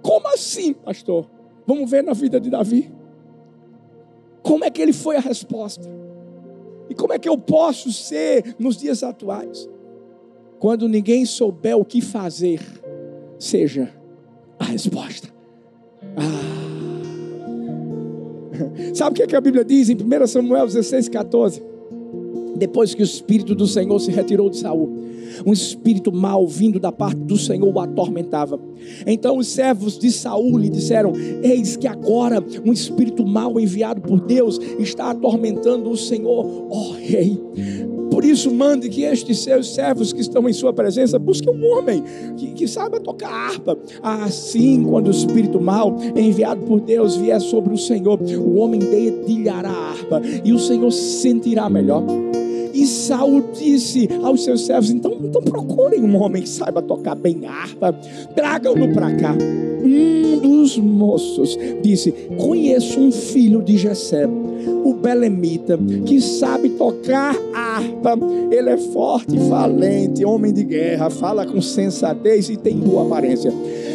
Como 0.00 0.26
assim, 0.28 0.72
pastor? 0.72 1.30
Vamos 1.66 1.90
ver 1.90 2.02
na 2.02 2.14
vida 2.14 2.40
de 2.40 2.48
Davi. 2.48 2.90
Como 4.42 4.64
é 4.64 4.70
que 4.70 4.80
ele 4.80 4.94
foi 4.94 5.16
a 5.16 5.20
resposta? 5.20 5.86
E 6.88 6.94
como 6.94 7.12
é 7.12 7.18
que 7.18 7.28
eu 7.28 7.36
posso 7.36 7.92
ser 7.92 8.56
nos 8.58 8.78
dias 8.78 9.02
atuais? 9.02 9.68
Quando 10.58 10.88
ninguém 10.88 11.26
souber 11.26 11.76
o 11.76 11.84
que 11.84 12.00
fazer, 12.00 12.60
seja 13.38 13.94
a 14.58 14.64
resposta. 14.64 15.28
Ah. 16.16 16.59
Sabe 18.94 19.12
o 19.12 19.14
que, 19.14 19.22
é 19.22 19.26
que 19.26 19.36
a 19.36 19.40
Bíblia 19.40 19.64
diz 19.64 19.88
em 19.88 19.94
1 19.94 20.26
Samuel 20.26 20.66
16, 20.66 21.08
14? 21.08 21.62
Depois 22.56 22.94
que 22.94 23.02
o 23.02 23.04
Espírito 23.04 23.54
do 23.54 23.66
Senhor 23.66 23.98
se 23.98 24.10
retirou 24.10 24.50
de 24.50 24.58
Saul, 24.58 25.00
um 25.46 25.52
espírito 25.52 26.12
mau 26.12 26.46
vindo 26.46 26.78
da 26.78 26.92
parte 26.92 27.18
do 27.18 27.36
Senhor 27.36 27.72
o 27.72 27.80
atormentava. 27.80 28.60
Então 29.06 29.38
os 29.38 29.48
servos 29.48 29.98
de 29.98 30.10
Saul 30.10 30.58
lhe 30.58 30.68
disseram: 30.68 31.12
Eis 31.42 31.76
que 31.76 31.86
agora 31.86 32.44
um 32.64 32.72
espírito 32.72 33.24
mau 33.24 33.58
enviado 33.58 34.00
por 34.00 34.20
Deus 34.20 34.58
está 34.78 35.10
atormentando 35.10 35.90
o 35.90 35.96
Senhor, 35.96 36.68
ó 36.68 36.90
oh, 36.90 36.92
rei. 36.92 37.40
Por 38.10 38.24
isso, 38.24 38.52
mande 38.52 38.88
que 38.88 39.02
estes 39.02 39.38
seus 39.38 39.74
servos 39.74 40.12
que 40.12 40.20
estão 40.20 40.48
em 40.48 40.52
sua 40.52 40.72
presença 40.72 41.18
busquem 41.18 41.52
um 41.52 41.64
homem 41.66 42.02
que, 42.36 42.52
que 42.52 42.68
saiba 42.68 43.00
tocar 43.00 43.30
harpa. 43.30 43.78
Assim, 44.02 44.82
quando 44.84 45.08
o 45.08 45.10
espírito 45.10 45.60
mau 45.60 45.96
enviado 46.16 46.62
por 46.66 46.80
Deus 46.80 47.16
vier 47.16 47.40
sobre 47.40 47.72
o 47.72 47.78
Senhor, 47.78 48.20
o 48.20 48.56
homem 48.56 48.80
dedilhará 48.80 49.70
a 49.70 49.90
harpa 49.90 50.22
e 50.44 50.52
o 50.52 50.58
Senhor 50.58 50.90
se 50.90 51.20
sentirá 51.20 51.68
melhor. 51.70 52.04
E 52.72 52.86
Saul 52.86 53.44
disse 53.52 54.08
aos 54.22 54.44
seus 54.44 54.66
servos: 54.66 54.90
então, 54.90 55.16
então 55.22 55.42
procurem 55.42 56.02
um 56.02 56.16
homem 56.16 56.42
que 56.42 56.48
saiba 56.48 56.80
tocar 56.80 57.14
bem 57.14 57.46
harpa, 57.46 57.92
tragam-no 58.34 58.92
para 58.92 59.14
cá. 59.16 59.36
Um 59.82 60.38
dos 60.38 60.78
moços 60.78 61.58
disse: 61.82 62.12
Conheço 62.36 63.00
um 63.00 63.10
filho 63.10 63.62
de 63.62 63.76
Jessé, 63.76 64.26
o 64.26 64.94
Belemita, 64.94 65.78
que 66.06 66.20
sabe 66.20 66.70
tocar 66.70 67.34
harpa. 67.54 68.18
Ele 68.50 68.70
é 68.70 68.76
forte, 68.76 69.36
valente, 69.38 70.24
homem 70.24 70.52
de 70.52 70.64
guerra, 70.64 71.10
fala 71.10 71.46
com 71.46 71.60
sensatez 71.60 72.48
e 72.48 72.56
tem 72.56 72.76
boa 72.76 73.06
aparência. 73.06 73.52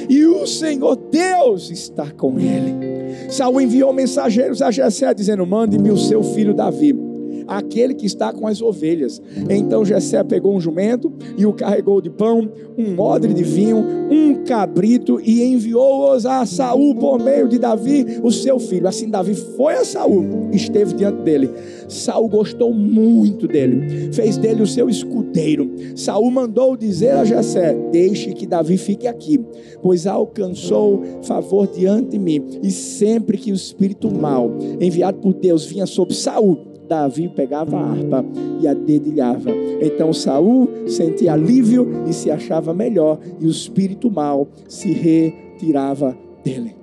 E 0.10 0.26
o 0.26 0.46
Senhor 0.46 0.96
Deus 0.96 1.70
está 1.70 2.12
com 2.12 2.40
ele. 2.40 2.96
Saul 3.30 3.62
enviou 3.62 3.94
mensageiros 3.94 4.62
a 4.62 4.72
Jessé 4.72 5.14
dizendo: 5.14 5.46
Mande-me 5.46 5.92
o 5.92 5.98
seu 5.98 6.24
filho 6.24 6.54
Davi 6.54 7.05
aquele 7.48 7.94
que 7.94 8.06
está 8.06 8.32
com 8.32 8.48
as 8.48 8.62
ovelhas. 8.62 9.22
Então 9.50 9.86
Jessé 9.86 10.24
pegou 10.24 10.56
um 10.56 10.60
jumento 10.60 11.12
e 11.38 11.46
o 11.46 11.54
carregou 11.54 12.02
de 12.02 12.10
pão, 12.10 12.50
um 12.78 13.00
odre 13.00 13.34
de 13.34 13.44
vinho, 13.44 13.84
um 14.10 14.44
cabrito 14.44 15.20
e 15.22 15.44
enviou-os 15.44 16.26
a 16.26 16.46
Saul 16.46 16.96
por 16.96 17.20
meio 17.20 17.48
de 17.48 17.58
Davi, 17.58 18.20
o 18.24 18.32
seu 18.32 18.60
filho. 18.60 18.88
Assim 18.88 19.10
Davi 19.10 19.34
foi 19.34 19.76
a 19.76 19.86
Saul, 19.86 20.50
esteve 20.52 20.94
diante 20.94 21.22
dele. 21.22 21.50
Saul 21.88 22.28
gostou 22.28 22.74
muito 22.74 23.48
dele, 23.48 24.12
fez 24.14 24.38
dele 24.38 24.62
o 24.62 24.68
seu 24.68 24.90
escudeiro. 24.90 25.72
Saul 25.96 26.32
mandou 26.32 26.76
dizer 26.76 27.12
a 27.12 27.26
Jessé: 27.26 27.76
Deixe 27.92 28.34
que 28.34 28.46
Davi 28.46 28.78
fique 28.78 29.08
aqui, 29.08 29.40
pois 29.82 30.08
alcançou 30.08 31.04
favor 31.24 31.68
diante 31.68 32.10
de 32.10 32.20
mim. 32.20 32.44
E 32.62 32.72
sempre 32.72 33.38
que 33.38 33.52
o 33.52 33.56
espírito 33.56 34.14
mau 34.14 34.52
enviado 34.80 35.20
por 35.20 35.34
Deus 35.34 35.66
vinha 35.66 35.86
sobre 35.86 36.16
Saul, 36.16 36.75
Davi 36.86 37.28
pegava 37.28 37.78
a 37.78 37.92
harpa 37.92 38.26
e 38.62 38.68
a 38.68 38.74
dedilhava. 38.74 39.52
Então 39.82 40.14
Saul 40.14 40.70
sentia 40.88 41.34
alívio 41.34 42.04
e 42.08 42.14
se 42.14 42.32
achava 42.32 42.74
melhor, 42.74 43.20
e 43.40 43.46
o 43.46 43.50
espírito 43.50 44.10
mal 44.10 44.48
se 44.68 44.92
retirava 44.92 46.18
dele. 46.44 46.76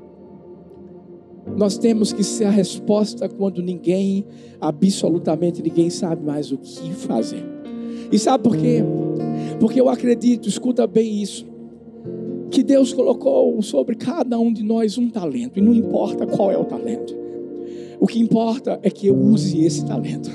Nós 1.56 1.76
temos 1.76 2.12
que 2.12 2.22
ser 2.22 2.44
a 2.44 2.50
resposta 2.50 3.28
quando 3.28 3.62
ninguém, 3.62 4.24
absolutamente 4.60 5.62
ninguém 5.62 5.90
sabe 5.90 6.24
mais 6.24 6.52
o 6.52 6.58
que 6.58 6.92
fazer. 6.92 7.44
E 8.10 8.18
sabe 8.18 8.44
por 8.44 8.56
quê? 8.56 8.82
Porque 9.58 9.80
eu 9.80 9.88
acredito, 9.88 10.48
escuta 10.48 10.86
bem 10.86 11.22
isso, 11.22 11.46
que 12.50 12.62
Deus 12.62 12.92
colocou 12.92 13.60
sobre 13.62 13.96
cada 13.96 14.38
um 14.38 14.52
de 14.52 14.62
nós 14.62 14.98
um 14.98 15.08
talento, 15.08 15.58
e 15.58 15.62
não 15.62 15.74
importa 15.74 16.26
qual 16.26 16.50
é 16.50 16.56
o 16.56 16.64
talento. 16.64 17.21
O 18.00 18.06
que 18.06 18.20
importa 18.20 18.78
é 18.82 18.90
que 18.90 19.06
eu 19.06 19.16
use 19.16 19.64
esse 19.64 19.84
talento. 19.84 20.30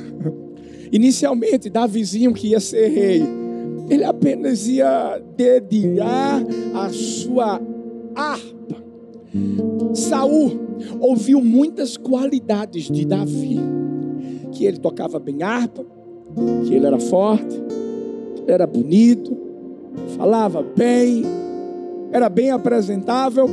Inicialmente, 0.91 1.69
Davizinho 1.69 2.33
que 2.33 2.49
ia 2.49 2.59
ser 2.59 2.87
rei, 2.87 3.23
ele 3.89 4.03
apenas 4.03 4.67
ia 4.67 5.21
dedilhar 5.35 6.43
a 6.73 6.89
sua 6.89 7.61
harpa. 8.15 8.83
Saul 9.93 10.59
ouviu 10.99 11.41
muitas 11.41 11.97
qualidades 11.97 12.89
de 12.89 13.05
Davi, 13.05 13.59
que 14.51 14.65
ele 14.65 14.77
tocava 14.77 15.19
bem 15.19 15.43
harpa, 15.43 15.85
que 16.65 16.73
ele 16.73 16.85
era 16.85 16.99
forte, 16.99 17.61
era 18.47 18.65
bonito, 18.65 19.35
falava 20.17 20.63
bem, 20.63 21.23
era 22.11 22.29
bem 22.29 22.51
apresentável. 22.51 23.49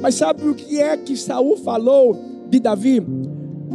Mas 0.00 0.14
sabe 0.14 0.48
o 0.48 0.54
que 0.54 0.80
é 0.80 0.96
que 0.96 1.16
Saul 1.16 1.56
falou 1.56 2.16
de 2.48 2.60
Davi? 2.60 3.02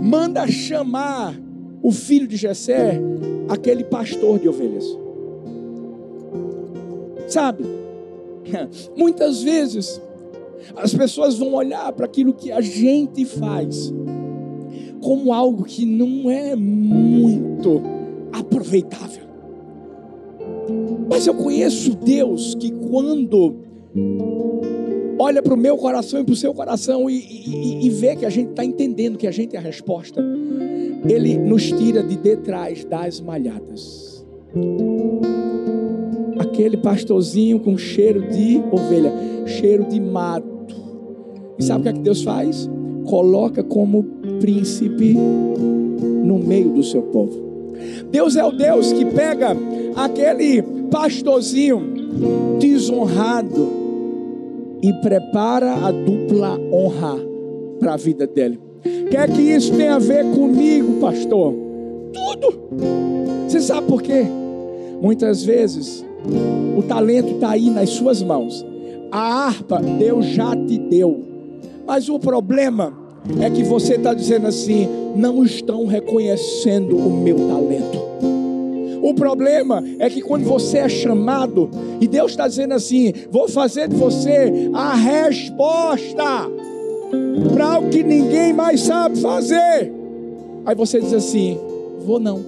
Manda 0.03 0.45
chamar 0.47 1.33
o 1.81 1.89
filho 1.91 2.27
de 2.27 2.35
Jessé, 2.35 2.99
aquele 3.47 3.85
pastor 3.85 4.37
de 4.37 4.49
ovelhas. 4.49 4.85
Sabe? 7.27 7.63
Muitas 8.97 9.41
vezes 9.41 10.01
as 10.75 10.93
pessoas 10.93 11.37
vão 11.37 11.53
olhar 11.53 11.91
para 11.93 12.05
aquilo 12.05 12.33
que 12.33 12.51
a 12.51 12.59
gente 12.59 13.25
faz 13.25 13.93
como 15.01 15.33
algo 15.33 15.63
que 15.63 15.85
não 15.85 16.29
é 16.29 16.55
muito 16.55 17.81
aproveitável. 18.31 19.23
Mas 21.09 21.27
eu 21.27 21.33
conheço 21.33 21.95
Deus 21.95 22.55
que 22.55 22.71
quando 22.71 23.55
olha 25.17 25.41
para 25.41 25.54
o 25.54 25.58
meu 25.58 25.78
coração 25.78 26.21
e 26.21 26.23
para 26.23 26.34
o 26.34 26.36
seu 26.36 26.54
coração 26.54 27.10
e, 27.10 27.15
e, 27.15 27.86
e 27.86 27.89
vê 27.89 28.15
que 28.15 28.26
a 28.26 28.30
gente 28.30 28.49
está 28.49 28.63
entendendo 28.63 29.17
que 29.17 29.28
a 29.28 29.32
gente 29.32 29.56
é 29.56 29.60
a 29.60 29.62
resposta, 29.62 30.23
Ele 31.08 31.38
nos 31.38 31.67
tira 31.71 32.04
de 32.04 32.17
detrás 32.17 32.84
das 32.84 33.19
malhadas. 33.19 34.26
Aquele 36.38 36.78
pastorzinho 36.78 37.60
com 37.60 37.78
cheiro 37.78 38.21
de 38.30 38.62
ovelha, 38.71 39.12
cheiro 39.45 39.86
de 39.86 39.99
mato. 39.99 40.52
E 41.58 41.63
sabe 41.63 41.82
o 41.82 41.84
que, 41.84 41.89
é 41.89 41.93
que 41.93 41.99
Deus 41.99 42.23
faz? 42.23 42.69
Coloca 43.06 43.63
como 43.63 44.04
príncipe 44.39 45.13
no 45.13 46.39
meio 46.39 46.69
do 46.69 46.84
seu 46.84 47.02
povo. 47.04 47.41
Deus 48.12 48.36
é 48.36 48.43
o 48.43 48.52
Deus 48.52 48.93
que 48.93 49.06
pega 49.06 49.56
aquele 49.95 50.62
pastorzinho 50.89 52.58
desonrado 52.60 53.82
e 54.83 54.91
prepara 54.91 55.73
a 55.73 55.91
dupla 55.91 56.59
honra 56.69 57.15
para 57.79 57.93
a 57.93 57.97
vida 57.97 58.27
dele. 58.27 58.59
Quer 59.09 59.31
que 59.31 59.41
isso 59.41 59.73
tenha 59.77 59.95
a 59.95 59.99
ver 59.99 60.25
comigo, 60.31 60.99
pastor? 60.99 61.53
Tudo. 62.11 62.53
Você 63.47 63.61
sabe 63.61 63.87
por 63.87 64.01
quê? 64.01 64.25
Muitas 65.01 65.43
vezes 65.43 66.03
o 66.77 66.83
talento 66.83 67.35
está 67.35 67.51
aí 67.51 67.69
nas 67.69 67.91
suas 67.91 68.21
mãos. 68.21 68.65
A 69.09 69.45
harpa 69.45 69.79
Deus 69.79 70.25
já 70.25 70.53
te 70.53 70.77
deu. 70.77 71.23
Mas 71.87 72.09
o 72.09 72.19
problema 72.19 72.93
é 73.39 73.49
que 73.49 73.63
você 73.63 73.95
está 73.95 74.13
dizendo 74.13 74.47
assim: 74.47 74.87
não 75.15 75.45
estão 75.45 75.85
reconhecendo 75.85 76.97
o 76.97 77.09
meu 77.09 77.37
talento. 77.47 78.32
O 79.03 79.13
problema 79.13 79.83
é 79.99 80.09
que 80.09 80.21
quando 80.21 80.45
você 80.45 80.77
é 80.77 80.87
chamado, 80.87 81.69
e 81.99 82.07
Deus 82.07 82.31
está 82.31 82.47
dizendo 82.47 82.73
assim: 82.73 83.11
vou 83.29 83.49
fazer 83.49 83.89
de 83.89 83.95
você 83.97 84.71
a 84.73 84.95
resposta 84.95 86.49
para 87.53 87.65
algo 87.65 87.89
que 87.89 88.01
ninguém 88.01 88.53
mais 88.53 88.79
sabe 88.79 89.19
fazer. 89.19 89.91
Aí 90.65 90.73
você 90.73 91.01
diz 91.01 91.13
assim: 91.13 91.59
vou 92.05 92.17
não. 92.17 92.39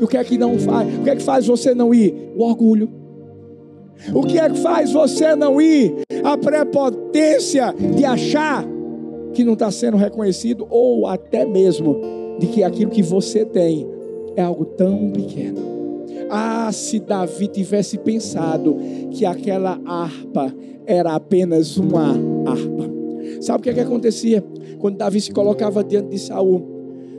E 0.00 0.04
o 0.04 0.06
que 0.06 0.16
é 0.16 0.22
que 0.22 0.38
não 0.38 0.56
faz? 0.56 0.96
O 0.96 1.02
que 1.02 1.10
é 1.10 1.16
que 1.16 1.22
faz 1.22 1.44
você 1.48 1.74
não 1.74 1.92
ir? 1.92 2.14
O 2.36 2.44
orgulho. 2.44 2.88
O 4.14 4.22
que 4.22 4.38
é 4.38 4.48
que 4.48 4.58
faz 4.58 4.92
você 4.92 5.34
não 5.34 5.60
ir? 5.60 5.96
A 6.22 6.38
prepotência 6.38 7.74
de 7.96 8.04
achar 8.04 8.64
que 9.34 9.42
não 9.42 9.54
está 9.54 9.68
sendo 9.72 9.96
reconhecido, 9.96 10.64
ou 10.70 11.08
até 11.08 11.44
mesmo 11.44 12.00
de 12.38 12.46
que 12.46 12.62
aquilo 12.62 12.92
que 12.92 13.02
você 13.02 13.44
tem 13.44 13.97
é 14.38 14.42
algo 14.42 14.64
tão 14.64 15.10
pequeno. 15.10 15.58
Ah, 16.30 16.70
se 16.72 17.00
Davi 17.00 17.48
tivesse 17.48 17.98
pensado 17.98 18.76
que 19.10 19.26
aquela 19.26 19.80
harpa 19.84 20.54
era 20.86 21.14
apenas 21.14 21.76
uma 21.76 22.10
harpa. 22.46 22.88
Sabe 23.40 23.58
o 23.58 23.62
que, 23.62 23.70
é 23.70 23.74
que 23.74 23.80
acontecia? 23.80 24.44
Quando 24.78 24.96
Davi 24.96 25.20
se 25.20 25.32
colocava 25.32 25.82
diante 25.82 26.10
de 26.10 26.18
Saul, 26.20 26.62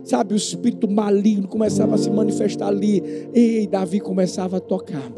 sabe, 0.05 0.33
o 0.33 0.37
espírito 0.37 0.89
maligno 0.89 1.45
começava 1.45 1.95
a 1.95 1.97
se 1.97 2.09
manifestar 2.09 2.69
ali, 2.69 3.03
e 3.33 3.67
Davi 3.67 3.99
começava 3.99 4.57
a 4.57 4.61
tocar. 4.61 5.11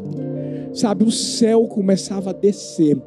Sabe, 0.72 1.04
o 1.04 1.10
céu 1.12 1.68
começava 1.68 2.30
a 2.30 2.32
descer. 2.32 3.00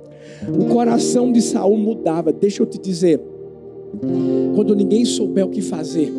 O 0.47 0.65
coração 0.67 1.33
de 1.33 1.41
Saul 1.41 1.77
mudava. 1.77 2.31
Deixa 2.31 2.63
eu 2.63 2.65
te 2.65 2.79
dizer, 2.79 3.19
quando 4.55 4.73
ninguém 4.73 5.03
souber 5.03 5.45
o 5.45 5.49
que 5.49 5.61
fazer, 5.61 6.09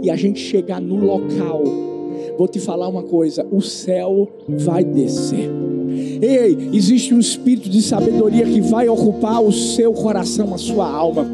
e 0.00 0.08
a 0.08 0.14
gente 0.14 0.38
chegar 0.38 0.80
no 0.80 0.96
local 0.96 1.91
vou 2.36 2.48
te 2.48 2.60
falar 2.60 2.88
uma 2.88 3.02
coisa: 3.02 3.46
o 3.50 3.60
céu 3.60 4.28
vai 4.48 4.84
descer. 4.84 5.50
Ei, 6.20 6.70
existe 6.72 7.12
um 7.12 7.18
espírito 7.18 7.68
de 7.68 7.82
sabedoria 7.82 8.44
que 8.44 8.60
vai 8.60 8.88
ocupar 8.88 9.42
o 9.42 9.52
seu 9.52 9.92
coração, 9.92 10.54
a 10.54 10.58
sua 10.58 10.88
alma. 10.88 11.26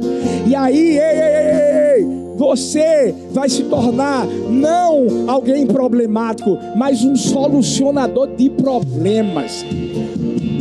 E 0.46 0.54
aí, 0.54 0.96
ei, 0.96 0.98
ei, 0.98 1.34
ei, 1.34 2.02
ei 2.02 2.28
você 2.38 3.12
vai 3.32 3.48
se 3.48 3.64
tornar 3.64 4.24
não 4.24 5.28
alguém 5.28 5.66
problemático, 5.66 6.56
mas 6.76 7.04
um 7.04 7.16
solucionador 7.16 8.28
de 8.36 8.48
problemas. 8.48 9.66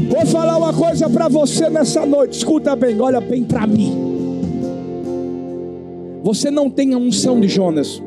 Vou 0.09 0.25
falar 0.25 0.57
uma 0.57 0.73
coisa 0.73 1.07
para 1.07 1.27
você 1.27 1.69
nessa 1.69 2.03
noite, 2.03 2.39
escuta 2.39 2.75
bem, 2.75 2.99
olha 2.99 3.21
bem 3.21 3.43
para 3.43 3.67
mim. 3.67 3.95
Você 6.23 6.49
não 6.49 6.67
tem 6.67 6.95
a 6.95 6.97
unção 6.97 7.39
de 7.39 7.47
Jonas. 7.47 8.01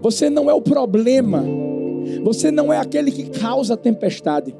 Você 0.00 0.30
não 0.30 0.50
é 0.50 0.54
o 0.54 0.60
problema. 0.60 1.44
Você 2.22 2.50
não 2.50 2.72
é 2.72 2.78
aquele 2.78 3.10
que 3.10 3.24
causa 3.24 3.74
a 3.74 3.76
tempestade. 3.76 4.54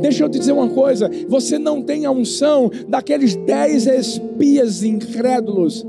Deixa 0.00 0.24
eu 0.24 0.28
te 0.28 0.38
dizer 0.38 0.52
uma 0.52 0.68
coisa: 0.68 1.10
você 1.28 1.58
não 1.58 1.82
tem 1.82 2.06
a 2.06 2.10
unção 2.10 2.70
daqueles 2.88 3.36
dez 3.36 3.86
espias 3.86 4.82
incrédulos 4.82 5.86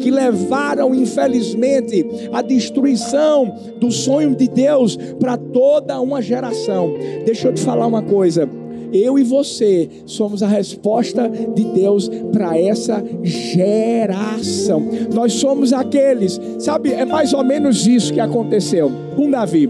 que 0.00 0.10
levaram, 0.10 0.94
infelizmente, 0.94 2.06
a 2.32 2.40
destruição 2.40 3.54
do 3.78 3.90
sonho 3.90 4.34
de 4.34 4.48
Deus 4.48 4.96
para 5.18 5.36
toda 5.36 6.00
uma 6.00 6.22
geração. 6.22 6.94
Deixa 7.24 7.48
eu 7.48 7.52
te 7.52 7.60
falar 7.60 7.86
uma 7.86 8.02
coisa. 8.02 8.48
Eu 8.94 9.18
e 9.18 9.24
você 9.24 9.90
somos 10.06 10.40
a 10.40 10.46
resposta 10.46 11.28
de 11.28 11.64
Deus 11.64 12.08
para 12.32 12.56
essa 12.56 13.04
geração. 13.24 14.80
Nós 15.12 15.32
somos 15.32 15.72
aqueles, 15.72 16.40
sabe, 16.60 16.92
é 16.92 17.04
mais 17.04 17.32
ou 17.32 17.42
menos 17.42 17.86
isso 17.88 18.12
que 18.12 18.20
aconteceu 18.20 18.92
com 19.16 19.28
Davi. 19.28 19.68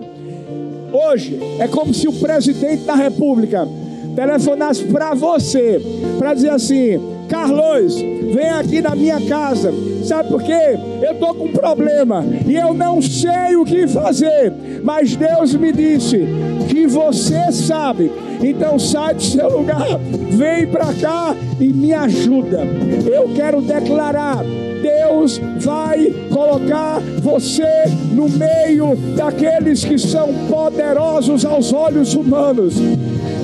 Hoje 0.92 1.38
é 1.58 1.66
como 1.66 1.94
se 1.94 2.06
o 2.06 2.12
presidente 2.12 2.84
da 2.84 2.94
República 2.94 3.66
telefonasse 4.14 4.84
para 4.84 5.14
você, 5.14 5.80
para 6.18 6.34
dizer 6.34 6.50
assim: 6.50 7.00
Carlos, 7.28 7.96
vem 7.96 8.50
aqui 8.50 8.80
na 8.80 8.94
minha 8.94 9.20
casa. 9.22 9.72
Sabe 10.04 10.28
por 10.28 10.42
quê? 10.42 10.78
Eu 11.02 11.12
estou 11.12 11.34
com 11.34 11.44
um 11.46 11.52
problema 11.52 12.24
e 12.46 12.54
eu 12.54 12.74
não 12.74 13.00
sei 13.00 13.56
o 13.56 13.64
que 13.64 13.88
fazer. 13.88 14.52
Mas 14.82 15.16
Deus 15.16 15.54
me 15.54 15.72
disse 15.72 16.26
que 16.68 16.86
você 16.86 17.50
sabe. 17.50 18.10
Então 18.42 18.78
sai 18.78 19.14
do 19.14 19.22
seu 19.22 19.58
lugar, 19.58 19.98
vem 20.30 20.66
para 20.66 20.92
cá 20.94 21.34
e 21.60 21.68
me 21.72 21.92
ajuda. 21.92 22.60
Eu 23.06 23.30
quero 23.34 23.60
declarar 23.60 24.44
Deus 24.84 25.40
vai 25.60 26.12
colocar 26.30 27.00
você 27.22 27.84
no 28.12 28.28
meio 28.28 28.94
daqueles 29.16 29.82
que 29.82 29.98
são 29.98 30.28
poderosos 30.46 31.42
aos 31.46 31.72
olhos 31.72 32.14
humanos. 32.14 32.74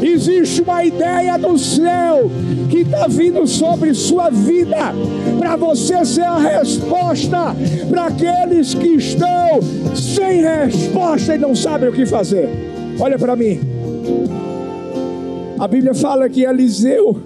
Existe 0.03 0.61
uma 0.61 0.85
ideia 0.85 1.38
do 1.38 1.57
céu 1.59 2.31
que 2.68 2.81
está 2.81 3.07
vindo 3.07 3.46
sobre 3.46 3.94
sua 3.94 4.29
vida, 4.29 4.94
para 5.38 5.57
você 5.57 6.05
ser 6.05 6.24
a 6.24 6.37
resposta 6.37 7.57
para 7.88 8.07
aqueles 8.07 8.74
que 8.74 8.88
estão 8.88 9.61
sem 9.94 10.42
resposta 10.42 11.35
e 11.35 11.38
não 11.38 11.55
sabem 11.55 11.88
o 11.88 11.92
que 11.92 12.05
fazer. 12.05 12.50
Olha 12.98 13.18
para 13.18 13.35
mim. 13.35 13.69
A 15.61 15.68
Bíblia 15.68 15.94
fala 15.94 16.29
que 16.29 16.42
Eliseu, 16.42 17.20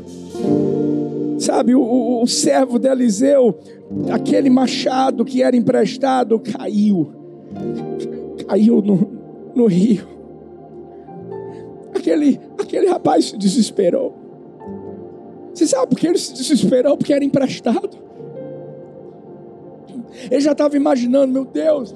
sabe, 1.38 1.75
o, 1.75 2.23
o 2.23 2.27
servo 2.27 2.79
de 2.79 2.88
Eliseu, 2.88 3.59
aquele 4.12 4.51
machado 4.51 5.25
que 5.25 5.42
era 5.42 5.57
emprestado, 5.57 6.38
caiu, 6.40 7.12
caiu 8.47 8.83
no, 8.83 9.11
no 9.55 9.66
rio 9.66 10.14
aquele, 12.05 12.40
aquele 12.59 12.87
rapaz 12.87 13.27
se 13.27 13.38
desesperou. 13.38 14.14
Você 15.53 15.66
sabe 15.66 15.87
por 15.88 15.99
que 15.99 16.07
ele 16.07 16.18
se 16.18 16.35
desesperou? 16.35 16.97
Porque 16.97 17.12
era 17.12 17.25
emprestado. 17.25 17.97
Ele 20.31 20.40
já 20.40 20.53
estava 20.53 20.77
imaginando, 20.77 21.33
meu 21.33 21.44
Deus, 21.44 21.94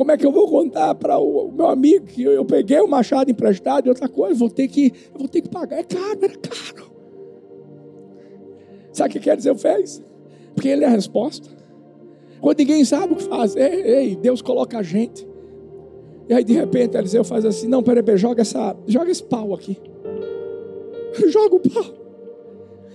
como 0.00 0.12
é 0.12 0.16
que 0.16 0.24
eu 0.24 0.32
vou 0.32 0.48
contar 0.48 0.94
para 0.94 1.18
o 1.18 1.52
meu 1.52 1.66
amigo 1.66 2.06
que 2.06 2.22
eu, 2.22 2.42
peguei 2.42 2.80
o 2.80 2.88
machado 2.88 3.30
emprestado 3.30 3.84
e 3.84 3.90
outra 3.90 4.08
coisa, 4.08 4.34
vou 4.34 4.48
ter 4.48 4.66
que, 4.66 4.94
eu 5.12 5.18
vou 5.18 5.28
ter 5.28 5.42
que 5.42 5.50
pagar. 5.50 5.78
É 5.78 5.82
caro, 5.82 6.18
era 6.22 6.36
caro. 6.38 6.90
Sabe 8.94 9.10
o 9.10 9.12
que 9.12 9.20
quer 9.20 9.36
dizer? 9.36 9.50
Eu 9.50 9.56
fez? 9.56 10.02
Porque 10.54 10.68
ele 10.68 10.84
é 10.84 10.86
a 10.86 10.90
resposta. 10.90 11.50
Quando 12.40 12.60
ninguém 12.60 12.82
sabe 12.82 13.12
o 13.12 13.16
que 13.16 13.24
fazer, 13.24 13.74
ei, 13.86 14.16
Deus 14.16 14.40
coloca 14.40 14.78
a 14.78 14.82
gente. 14.82 15.28
E 16.30 16.32
aí 16.32 16.44
de 16.44 16.54
repente 16.54 16.96
Eliseu 16.96 17.22
faz 17.22 17.44
assim: 17.44 17.68
Não, 17.68 17.82
peraí, 17.82 18.02
peraí 18.02 18.18
joga, 18.18 18.40
essa, 18.40 18.74
joga 18.86 19.10
esse 19.10 19.22
pau 19.22 19.52
aqui. 19.52 19.76
joga 21.28 21.56
o 21.56 21.60
pau. 21.60 21.94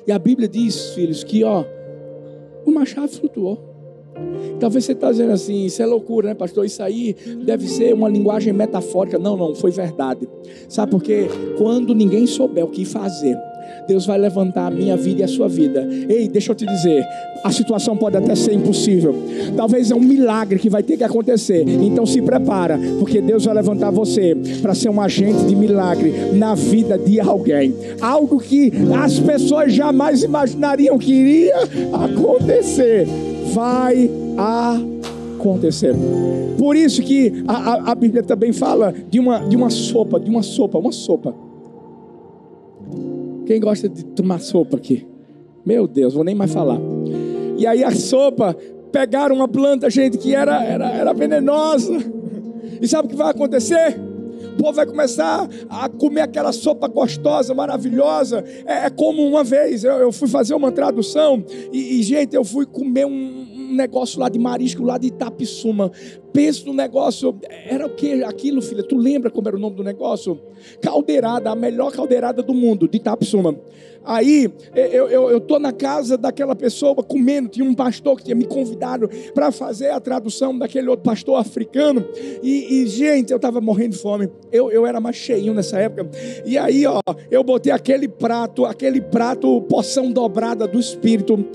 E 0.08 0.12
a 0.12 0.18
Bíblia 0.18 0.48
diz, 0.48 0.96
filhos, 0.96 1.24
que 1.24 1.44
ó, 1.44 1.66
o 2.66 2.72
machado 2.72 3.10
flutuou. 3.10 3.75
Talvez 4.60 4.86
você 4.86 4.94
está 4.94 5.12
dizendo 5.12 5.32
assim, 5.32 5.66
isso 5.66 5.82
é 5.82 5.86
loucura, 5.86 6.30
né, 6.30 6.34
pastor? 6.34 6.66
Isso 6.66 6.82
aí 6.82 7.16
deve 7.46 7.68
ser 7.68 7.94
uma 7.94 8.08
linguagem 8.08 8.54
metafórica. 8.54 9.18
Não, 9.18 9.36
não, 9.36 9.54
foi 9.54 9.72
verdade. 9.72 10.28
Sabe 10.70 10.92
por 10.92 11.04
quê? 11.04 11.28
Quando 11.58 11.94
ninguém 11.94 12.26
souber 12.26 12.64
o 12.64 12.70
que 12.70 12.86
fazer, 12.86 13.38
Deus 13.88 14.06
vai 14.06 14.18
levantar 14.18 14.68
a 14.68 14.72
minha 14.72 14.96
vida 14.98 15.22
e 15.22 15.24
a 15.24 15.28
sua 15.28 15.48
vida. 15.48 15.88
Ei, 16.10 16.28
deixa 16.28 16.52
eu 16.52 16.56
te 16.56 16.66
dizer, 16.66 17.06
a 17.44 17.52
situação 17.52 17.96
pode 17.96 18.18
até 18.18 18.34
ser 18.36 18.54
impossível. 18.54 19.16
Talvez 19.56 19.92
é 19.92 19.96
um 19.96 20.00
milagre 20.00 20.58
que 20.58 20.70
vai 20.70 20.82
ter 20.82 20.98
que 20.98 21.04
acontecer. 21.04 21.68
Então 21.68 22.06
se 22.06 22.22
prepara, 22.22 22.80
porque 23.00 23.22
Deus 23.22 23.46
vai 23.46 23.54
levantar 23.56 23.92
você 23.92 24.36
para 24.62 24.74
ser 24.74 24.90
um 24.90 25.02
agente 25.02 25.46
de 25.46 25.56
milagre 25.56 26.12
na 26.34 26.56
vida 26.56 26.98
de 26.98 27.20
alguém. 27.20 27.76
Algo 28.02 28.40
que 28.40 28.72
as 29.00 29.20
pessoas 29.20 29.74
jamais 29.74 30.24
imaginariam 30.24 30.98
que 30.98 31.14
iria 31.14 31.56
acontecer. 31.94 33.08
Vai 33.56 34.12
acontecer. 35.40 35.96
Por 36.58 36.76
isso 36.76 37.02
que 37.02 37.44
a, 37.48 37.54
a, 37.54 37.92
a 37.92 37.96
Bíblia 37.96 38.22
também 38.22 38.52
fala 38.52 38.92
de 38.92 39.20
uma, 39.20 39.40
de 39.40 39.56
uma 39.56 39.70
sopa, 39.70 40.20
de 40.20 40.30
uma 40.30 40.44
sopa, 40.44 40.78
uma 40.78 40.92
sopa 40.92 41.34
quem 43.46 43.60
gosta 43.60 43.88
de 43.88 44.04
tomar 44.04 44.40
sopa 44.40 44.76
aqui? 44.76 45.06
Meu 45.66 45.88
Deus, 45.88 46.14
vou 46.14 46.24
nem 46.24 46.36
mais 46.36 46.52
falar. 46.52 46.80
E 47.58 47.66
aí 47.66 47.84
a 47.84 47.92
sopa, 47.92 48.56
pegaram 48.92 49.36
uma 49.36 49.48
planta, 49.48 49.90
gente, 49.90 50.18
que 50.18 50.34
era, 50.34 50.64
era, 50.64 50.90
era 50.90 51.14
venenosa. 51.14 51.94
E 52.82 52.88
sabe 52.88 53.08
o 53.08 53.12
que 53.12 53.16
vai 53.16 53.30
acontecer? 53.30 54.00
Povo 54.58 54.74
vai 54.74 54.86
começar 54.86 55.48
a 55.70 55.90
comer 55.90 56.22
aquela 56.22 56.52
sopa 56.52 56.88
gostosa, 56.88 57.54
maravilhosa. 57.54 58.44
É, 58.66 58.86
é 58.86 58.90
como 58.90 59.26
uma 59.26 59.44
vez 59.44 59.84
eu, 59.84 59.94
eu, 59.94 60.12
fui 60.12 60.28
fazer 60.28 60.54
uma 60.54 60.72
tradução 60.72 61.44
e, 61.72 62.00
e, 62.00 62.04
gente, 62.04 62.36
eu 62.36 62.44
fui 62.44 62.66
comer 62.66 63.06
um, 63.06 63.12
um 63.12 63.76
negócio 63.76 64.20
lá 64.20 64.30
de 64.30 64.40
marisco, 64.40 64.84
lá 64.84 64.98
de 64.98 65.08
Itapissuma. 65.08 65.92
Pensa 66.32 66.66
no 66.66 66.74
negócio, 66.74 67.38
era 67.50 67.86
o 67.86 67.90
que 67.90 68.24
aquilo, 68.24 68.62
filha? 68.62 68.84
Tu 68.84 68.98
lembra 68.98 69.30
como 69.30 69.48
era 69.48 69.56
o 69.56 69.60
nome 69.60 69.76
do 69.76 69.84
negócio? 69.84 70.40
Caldeirada, 70.82 71.50
a 71.50 71.56
melhor 71.56 71.92
caldeirada 71.92 72.44
do 72.44 72.54
mundo, 72.54 72.88
de 72.88 72.98
Itapissuma. 72.98 73.56
Aí 74.06 74.52
eu, 74.76 75.08
eu, 75.10 75.30
eu 75.32 75.40
tô 75.40 75.60
na 75.60 75.72
casa 75.72 76.18
daquela 76.18 76.56
pessoa 76.56 76.96
comendo. 76.96 77.50
Tinha 77.50 77.66
um 77.66 77.74
pastor 77.74 78.18
que 78.18 78.26
tinha 78.26 78.36
me 78.36 78.46
convidado 78.46 79.10
para 79.34 79.52
fazer 79.52 79.90
a 79.90 80.00
tradução 80.00 80.58
daquele 80.58 80.88
outro 80.88 81.04
pastor 81.04 81.40
africano. 81.40 82.06
E, 82.42 82.82
e 82.82 82.88
gente, 82.88 83.32
eu 83.32 83.38
estava 83.38 83.60
morrendo 83.60 83.92
de 83.92 84.02
fome. 84.02 84.30
Eu, 84.52 84.72
eu 84.72 84.86
era 84.86 85.00
mais 85.00 85.16
cheinho 85.16 85.54
nessa 85.54 85.80
época. 85.80 86.10
E 86.46 86.58
aí, 86.58 86.86
ó, 86.86 87.02
eu 87.30 87.44
botei 87.44 87.72
aquele 87.72 88.08
prato, 88.08 88.66
aquele 88.66 89.02
prato, 89.02 89.62
porção 89.64 90.12
dobrada 90.12 90.68
do 90.68 90.80
Espírito. 90.80 91.46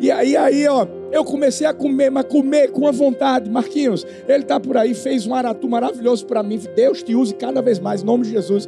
E 0.00 0.10
aí, 0.10 0.34
aí, 0.34 0.66
ó, 0.66 0.86
eu 1.12 1.22
comecei 1.22 1.66
a 1.66 1.74
comer, 1.74 2.10
mas 2.10 2.24
comer 2.24 2.70
com 2.70 2.86
a 2.86 2.90
vontade. 2.90 3.50
Marquinhos, 3.50 4.06
ele 4.26 4.42
está 4.42 4.58
por 4.58 4.76
aí, 4.76 4.94
fez 4.94 5.26
um 5.26 5.34
aratu 5.34 5.68
maravilhoso 5.68 6.24
para 6.24 6.42
mim. 6.42 6.58
Deus 6.74 7.02
te 7.02 7.14
use 7.14 7.34
cada 7.34 7.60
vez 7.60 7.78
mais, 7.78 8.02
em 8.02 8.06
nome 8.06 8.24
de 8.24 8.30
Jesus. 8.30 8.66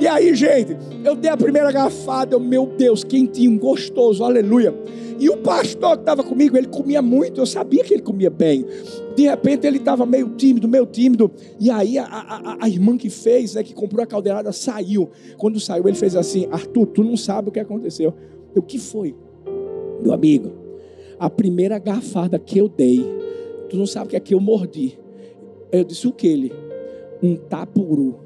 E 0.00 0.06
aí, 0.06 0.34
gente, 0.34 0.76
eu 1.04 1.14
dei 1.14 1.30
a 1.30 1.36
primeira 1.36 1.70
garfada, 1.70 2.34
eu, 2.34 2.40
meu 2.40 2.66
Deus, 2.66 3.04
quentinho, 3.04 3.58
gostoso, 3.58 4.24
aleluia. 4.24 4.74
E 5.20 5.28
o 5.28 5.36
pastor 5.36 5.96
que 5.96 6.02
estava 6.02 6.24
comigo, 6.24 6.56
ele 6.56 6.66
comia 6.66 7.02
muito, 7.02 7.40
eu 7.40 7.46
sabia 7.46 7.84
que 7.84 7.94
ele 7.94 8.02
comia 8.02 8.30
bem. 8.30 8.64
De 9.14 9.22
repente 9.22 9.66
ele 9.66 9.76
estava 9.76 10.06
meio 10.06 10.30
tímido, 10.30 10.66
meio 10.66 10.86
tímido. 10.86 11.30
E 11.60 11.70
aí 11.70 11.98
a, 11.98 12.04
a, 12.04 12.56
a, 12.64 12.68
irmã 12.68 12.96
que 12.96 13.10
fez, 13.10 13.54
né, 13.54 13.62
que 13.62 13.74
comprou 13.74 14.02
a 14.02 14.06
caldeirada, 14.06 14.50
saiu. 14.52 15.10
Quando 15.36 15.60
saiu, 15.60 15.86
ele 15.86 15.96
fez 15.96 16.16
assim: 16.16 16.48
Arthur, 16.50 16.86
tu 16.86 17.04
não 17.04 17.16
sabe 17.16 17.50
o 17.50 17.52
que 17.52 17.60
aconteceu. 17.60 18.14
Eu, 18.54 18.62
o 18.62 18.64
que 18.64 18.78
foi? 18.78 19.14
Meu 20.02 20.12
amigo, 20.12 20.61
a 21.22 21.30
primeira 21.30 21.78
garfada 21.78 22.36
que 22.36 22.58
eu 22.58 22.68
dei, 22.68 23.00
tu 23.70 23.76
não 23.76 23.86
sabe 23.86 24.06
o 24.06 24.10
que 24.10 24.16
é 24.16 24.20
que 24.20 24.34
eu 24.34 24.40
mordi. 24.40 24.98
Eu 25.70 25.84
disse 25.84 26.08
o 26.08 26.12
que 26.12 26.26
ele? 26.26 26.52
Um 27.22 27.36
tapuru. 27.36 28.18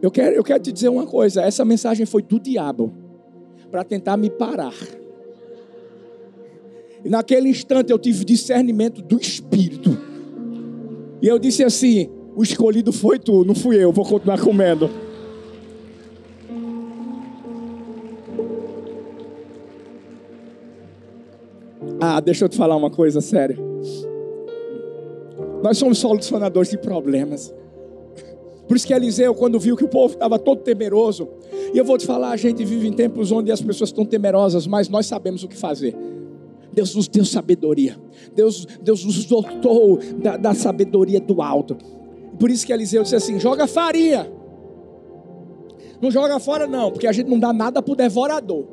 Eu 0.00 0.10
quero, 0.10 0.34
eu 0.34 0.42
quero 0.42 0.62
te 0.62 0.72
dizer 0.72 0.88
uma 0.88 1.06
coisa: 1.06 1.42
essa 1.42 1.62
mensagem 1.62 2.06
foi 2.06 2.22
do 2.22 2.40
diabo 2.40 2.90
para 3.70 3.84
tentar 3.84 4.16
me 4.16 4.30
parar. 4.30 4.74
E 7.04 7.10
naquele 7.10 7.50
instante 7.50 7.92
eu 7.92 7.98
tive 7.98 8.24
discernimento 8.24 9.02
do 9.02 9.18
Espírito. 9.20 9.90
E 11.20 11.28
eu 11.28 11.38
disse 11.38 11.62
assim: 11.62 12.08
o 12.34 12.42
escolhido 12.42 12.94
foi 12.94 13.18
tu, 13.18 13.44
não 13.44 13.54
fui 13.54 13.76
eu, 13.76 13.92
vou 13.92 14.06
continuar 14.06 14.40
comendo. 14.40 14.88
Ah, 22.04 22.18
deixa 22.18 22.46
eu 22.46 22.48
te 22.48 22.56
falar 22.56 22.74
uma 22.74 22.90
coisa 22.90 23.20
séria. 23.20 23.56
Nós 25.62 25.78
somos 25.78 25.98
solucionadores 25.98 26.68
de 26.68 26.76
problemas. 26.76 27.54
Por 28.66 28.76
isso 28.76 28.84
que 28.84 28.92
Eliseu, 28.92 29.32
quando 29.36 29.56
viu 29.60 29.76
que 29.76 29.84
o 29.84 29.88
povo 29.88 30.14
estava 30.14 30.36
todo 30.36 30.62
temeroso, 30.62 31.28
e 31.72 31.78
eu 31.78 31.84
vou 31.84 31.96
te 31.96 32.04
falar, 32.04 32.32
a 32.32 32.36
gente 32.36 32.64
vive 32.64 32.88
em 32.88 32.92
tempos 32.92 33.30
onde 33.30 33.52
as 33.52 33.62
pessoas 33.62 33.90
estão 33.90 34.04
temerosas, 34.04 34.66
mas 34.66 34.88
nós 34.88 35.06
sabemos 35.06 35.44
o 35.44 35.48
que 35.48 35.56
fazer. 35.56 35.96
Deus 36.72 36.92
nos 36.92 37.06
deu 37.06 37.24
sabedoria. 37.24 37.96
Deus, 38.34 38.66
Deus 38.82 39.04
nos 39.04 39.24
dotou 39.24 40.00
da, 40.20 40.36
da 40.36 40.54
sabedoria 40.54 41.20
do 41.20 41.40
alto. 41.40 41.76
Por 42.36 42.50
isso 42.50 42.66
que 42.66 42.72
Eliseu 42.72 43.04
disse 43.04 43.14
assim: 43.14 43.38
joga 43.38 43.68
farinha. 43.68 44.28
Não 46.00 46.10
joga 46.10 46.40
fora, 46.40 46.66
não, 46.66 46.90
porque 46.90 47.06
a 47.06 47.12
gente 47.12 47.30
não 47.30 47.38
dá 47.38 47.52
nada 47.52 47.80
para 47.80 47.92
o 47.92 47.94
devorador. 47.94 48.64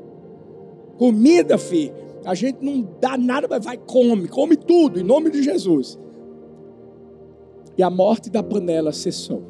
Comida, 0.98 1.60
filho. 1.60 2.09
A 2.26 2.36
gente 2.36 2.64
não 2.64 2.88
dá 3.00 3.18
nada, 3.18 3.48
mas 3.50 3.64
vai, 3.64 3.78
come, 3.78 4.28
come 4.28 4.56
tudo, 4.56 5.00
em 5.00 5.04
nome 5.04 5.30
de 5.30 5.42
Jesus. 5.42 5.98
E 7.78 7.84
a 7.84 7.90
morte 7.90 8.30
da 8.30 8.44
panela 8.44 8.92
cessou. 8.92 9.42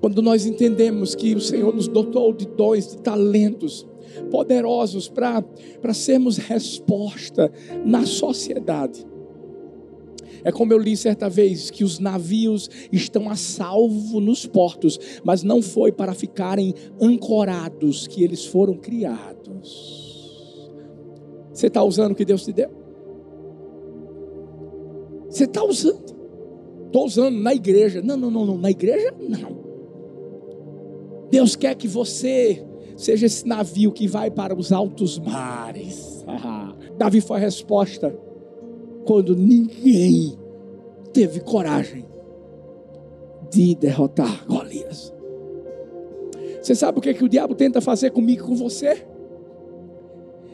Quando 0.00 0.20
nós 0.20 0.44
entendemos 0.44 1.14
que 1.14 1.34
o 1.34 1.40
Senhor 1.40 1.74
nos 1.74 1.88
dotou 1.88 2.32
de 2.32 2.46
dons, 2.46 2.88
de 2.88 2.98
talentos 2.98 3.86
poderosos 4.30 5.08
para 5.08 5.94
sermos 5.94 6.36
resposta 6.36 7.50
na 7.84 8.04
sociedade. 8.04 9.06
É 10.44 10.50
como 10.50 10.72
eu 10.72 10.78
li 10.78 10.96
certa 10.96 11.28
vez 11.28 11.70
que 11.70 11.84
os 11.84 12.00
navios 12.00 12.68
estão 12.90 13.30
a 13.30 13.36
salvo 13.36 14.20
nos 14.20 14.44
portos, 14.44 14.98
mas 15.24 15.44
não 15.44 15.62
foi 15.62 15.92
para 15.92 16.14
ficarem 16.14 16.74
ancorados 17.00 18.08
que 18.08 18.24
eles 18.24 18.44
foram 18.44 18.74
criados. 18.74 20.01
Você 21.52 21.66
está 21.66 21.82
usando 21.82 22.12
o 22.12 22.14
que 22.14 22.24
Deus 22.24 22.44
te 22.44 22.52
deu? 22.52 22.70
Você 25.28 25.44
está 25.44 25.62
usando? 25.62 26.14
Estou 26.86 27.06
usando 27.06 27.38
na 27.38 27.54
igreja. 27.54 28.02
Não, 28.02 28.16
não, 28.16 28.30
não, 28.30 28.46
não. 28.46 28.58
Na 28.58 28.70
igreja, 28.70 29.14
não. 29.18 29.62
Deus 31.30 31.56
quer 31.56 31.74
que 31.74 31.88
você 31.88 32.62
seja 32.96 33.26
esse 33.26 33.46
navio 33.46 33.90
que 33.92 34.06
vai 34.06 34.30
para 34.30 34.54
os 34.54 34.70
altos 34.72 35.18
mares. 35.18 36.24
Davi 36.98 37.20
foi 37.20 37.38
a 37.38 37.40
resposta 37.40 38.14
quando 39.06 39.34
ninguém 39.34 40.38
teve 41.12 41.40
coragem 41.40 42.04
de 43.50 43.74
derrotar 43.74 44.46
Golias. 44.46 45.12
Você 46.62 46.74
sabe 46.74 46.98
o 46.98 47.00
que, 47.00 47.10
é 47.10 47.14
que 47.14 47.24
o 47.24 47.28
diabo 47.28 47.54
tenta 47.54 47.80
fazer 47.80 48.10
comigo 48.10 48.44
e 48.44 48.46
com 48.46 48.54
você? 48.54 49.06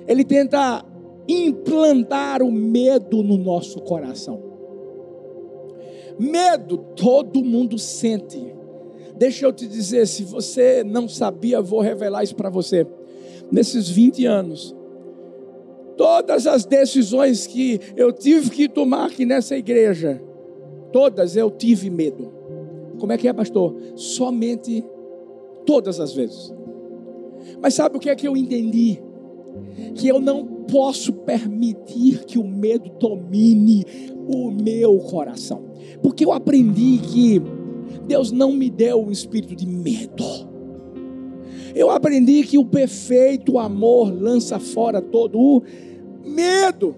Ele 0.09 0.25
tenta 0.25 0.85
implantar 1.29 2.43
o 2.43 2.51
medo 2.51 3.23
no 3.23 3.37
nosso 3.37 3.81
coração. 3.83 4.43
Medo 6.19 6.79
todo 6.97 7.45
mundo 7.45 7.79
sente. 7.79 8.55
Deixa 9.17 9.45
eu 9.45 9.53
te 9.53 9.67
dizer, 9.67 10.07
se 10.07 10.25
você 10.25 10.83
não 10.83 11.07
sabia, 11.09 11.61
vou 11.61 11.81
revelar 11.81 12.25
isso 12.25 12.35
para 12.35 12.49
você. 12.49 12.87
Nesses 13.53 13.89
20 13.89 14.25
anos, 14.25 14.75
todas 15.97 16.47
as 16.47 16.65
decisões 16.65 17.47
que 17.47 17.79
eu 17.97 18.13
tive 18.13 18.51
que 18.51 18.69
tomar 18.69 19.07
aqui 19.07 19.27
nessa 19.27 19.57
igreja, 19.57 20.23
todas 20.93 21.37
eu 21.37 21.51
tive 21.51 21.91
medo. 21.91 22.33
Como 22.99 23.13
é 23.13 23.19
que 23.19 23.29
é, 23.29 23.33
pastor? 23.33 23.77
Somente 23.95 24.85
todas 25.67 26.01
as 26.01 26.15
vezes. 26.15 26.55
Mas 27.61 27.75
sabe 27.75 27.97
o 27.97 28.01
que 28.01 28.09
é 28.09 28.17
que 28.17 28.27
eu 28.27 28.37
entendi? 28.37 29.03
Que 29.95 30.09
eu 30.09 30.21
não 30.21 30.45
posso 30.45 31.13
permitir 31.13 32.25
que 32.25 32.39
o 32.39 32.47
medo 32.47 32.91
domine 32.99 33.85
o 34.27 34.51
meu 34.51 34.99
coração. 34.99 35.65
Porque 36.03 36.25
eu 36.25 36.33
aprendi 36.33 36.99
que 36.99 37.43
Deus 38.07 38.31
não 38.31 38.53
me 38.53 38.71
deu 38.71 39.03
um 39.03 39.11
espírito 39.11 39.55
de 39.57 39.67
medo. 39.67 40.25
Eu 41.75 41.91
aprendi 41.91 42.43
que 42.45 42.59
o 42.59 42.65
perfeito 42.65 43.59
amor 43.59 44.13
lança 44.13 44.59
fora 44.59 45.01
todo 45.01 45.39
o 45.39 45.63
medo. 46.27 46.97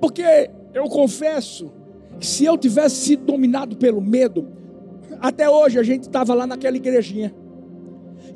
Porque 0.00 0.50
eu 0.74 0.84
confesso 0.84 1.72
que 2.18 2.26
se 2.26 2.44
eu 2.44 2.56
tivesse 2.56 2.96
sido 2.96 3.24
dominado 3.24 3.76
pelo 3.76 4.00
medo, 4.00 4.48
até 5.20 5.48
hoje 5.48 5.78
a 5.78 5.82
gente 5.82 6.02
estava 6.02 6.34
lá 6.34 6.46
naquela 6.46 6.76
igrejinha. 6.76 7.34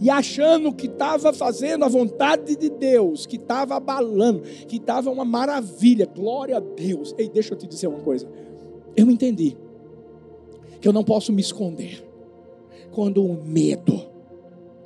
E 0.03 0.11
achando 0.11 0.75
que 0.75 0.87
estava 0.87 1.33
fazendo 1.33 1.85
a 1.85 1.89
vontade 1.89 2.57
de 2.57 2.69
Deus, 2.69 3.25
que 3.25 3.37
estava 3.37 3.77
abalando, 3.77 4.41
que 4.67 4.79
estava 4.79 5.09
uma 5.09 5.25
maravilha, 5.25 6.07
glória 6.07 6.57
a 6.57 6.61
Deus. 6.61 7.15
Ei, 7.17 7.29
deixa 7.29 7.55
eu 7.55 7.57
te 7.57 7.69
dizer 7.69 7.87
uma 7.87 8.01
coisa. 8.01 8.29
Eu 8.97 9.09
entendi 9.09 9.57
que 10.81 10.89
eu 10.89 10.93
não 10.93 11.05
posso 11.05 11.33
me 11.33 11.41
esconder 11.41 12.05
quando 12.91 13.25
o 13.25 13.45
medo 13.45 14.05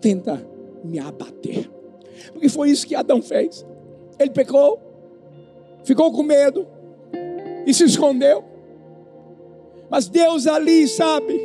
tenta 0.03 0.47
me 0.85 0.99
abater. 0.99 1.71
Porque 2.35 2.51
foi 2.51 2.69
isso 2.69 2.87
que 2.87 2.95
Adão 2.95 3.23
fez. 3.23 3.65
Ele 4.19 4.33
pecou, 4.33 4.79
ficou 5.83 6.13
com 6.13 6.23
medo 6.23 6.67
e 7.67 7.73
se 7.73 7.85
escondeu. 7.85 8.45
Mas 9.89 10.11
Deus 10.11 10.47
ali, 10.47 10.87
sabe? 10.87 11.41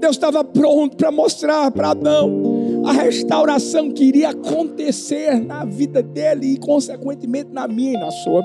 Deus 0.00 0.16
estava 0.16 0.42
pronto 0.42 0.96
para 0.96 1.12
mostrar 1.12 1.70
para 1.70 1.90
Adão 1.90 2.51
a 2.84 2.92
restauração 2.92 3.90
que 3.90 4.04
iria 4.04 4.30
acontecer 4.30 5.38
na 5.40 5.64
vida 5.64 6.02
dele 6.02 6.54
e, 6.54 6.56
consequentemente, 6.58 7.50
na 7.52 7.68
minha 7.68 7.92
e 7.92 8.00
na 8.00 8.10
sua. 8.10 8.42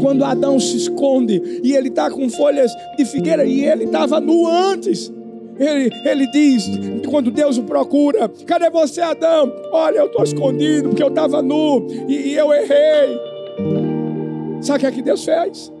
Quando 0.00 0.24
Adão 0.24 0.60
se 0.60 0.76
esconde 0.76 1.60
e 1.62 1.74
ele 1.74 1.88
está 1.88 2.10
com 2.10 2.28
folhas 2.30 2.70
de 2.96 3.04
figueira 3.04 3.44
e 3.44 3.64
ele 3.64 3.84
estava 3.84 4.20
nu 4.20 4.46
antes. 4.46 5.12
Ele, 5.58 5.90
ele 6.04 6.30
diz, 6.30 6.64
quando 7.08 7.30
Deus 7.30 7.56
o 7.56 7.62
procura: 7.62 8.28
Cadê 8.46 8.68
você, 8.70 9.00
Adão? 9.00 9.50
Olha, 9.72 9.98
eu 9.98 10.06
estou 10.06 10.22
escondido 10.22 10.90
porque 10.90 11.02
eu 11.02 11.08
estava 11.08 11.40
nu 11.40 11.86
e, 12.08 12.14
e, 12.14 12.34
eu 12.34 12.52
errei. 12.52 13.18
Sabe 14.60 14.78
o 14.78 14.80
que 14.80 14.86
é 14.86 14.92
que 14.92 15.02
Deus 15.02 15.24
fez? 15.24 15.72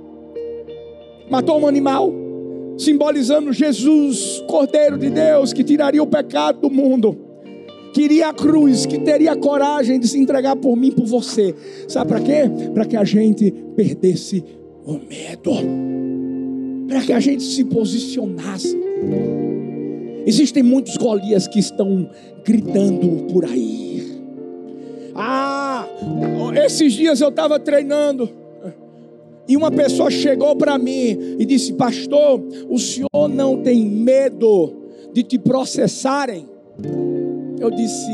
Matou 1.30 1.60
um 1.60 1.66
animal, 1.66 2.10
simbolizando 2.78 3.52
Jesus, 3.52 4.42
Cordeiro 4.48 4.96
de 4.96 5.10
Deus, 5.10 5.52
que 5.52 5.62
tiraria 5.62 6.02
o 6.02 6.06
pecado 6.06 6.60
do 6.60 6.70
mundo 6.70 7.25
que 7.96 8.02
iria 8.02 8.28
à 8.28 8.34
cruz, 8.34 8.84
que 8.84 8.98
teria 8.98 9.34
coragem 9.34 9.98
de 9.98 10.06
se 10.06 10.18
entregar 10.18 10.54
por 10.54 10.76
mim, 10.76 10.92
por 10.92 11.06
você. 11.06 11.54
Sabe 11.88 12.10
para 12.10 12.20
quê? 12.20 12.42
Para 12.74 12.84
que 12.84 12.94
a 12.94 13.04
gente 13.04 13.50
perdesse 13.74 14.44
o 14.84 15.00
medo, 15.08 15.52
para 16.86 17.00
que 17.00 17.12
a 17.14 17.18
gente 17.18 17.42
se 17.42 17.64
posicionasse. 17.64 18.78
Existem 20.26 20.62
muitos 20.62 20.98
Golias 20.98 21.48
que 21.48 21.58
estão 21.58 22.10
gritando 22.44 23.32
por 23.32 23.46
aí. 23.46 24.20
Ah, 25.14 25.88
esses 26.66 26.92
dias 26.92 27.22
eu 27.22 27.30
estava 27.30 27.58
treinando. 27.58 28.28
E 29.48 29.56
uma 29.56 29.70
pessoa 29.70 30.10
chegou 30.10 30.54
para 30.54 30.76
mim 30.76 31.36
e 31.38 31.46
disse: 31.46 31.72
Pastor, 31.72 32.42
o 32.68 32.78
senhor 32.78 33.26
não 33.26 33.62
tem 33.62 33.86
medo 33.86 34.74
de 35.14 35.22
te 35.22 35.38
processarem? 35.38 36.46
Eu 37.58 37.70
disse: 37.70 38.10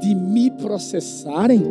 de 0.00 0.14
me 0.14 0.50
processarem? 0.50 1.62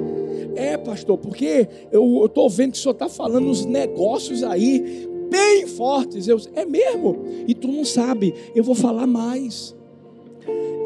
É, 0.55 0.77
pastor, 0.77 1.17
porque 1.17 1.67
eu 1.91 2.25
estou 2.25 2.49
vendo 2.49 2.71
que 2.71 2.77
o 2.77 2.81
senhor 2.81 2.93
está 2.93 3.09
falando 3.09 3.47
uns 3.49 3.65
negócios 3.65 4.43
aí 4.43 5.07
bem 5.29 5.67
fortes. 5.67 6.27
Eu, 6.27 6.39
é 6.55 6.65
mesmo? 6.65 7.25
E 7.47 7.53
tu 7.53 7.67
não 7.67 7.83
sabe, 7.83 8.33
eu 8.55 8.63
vou 8.63 8.75
falar 8.75 9.05
mais. 9.05 9.75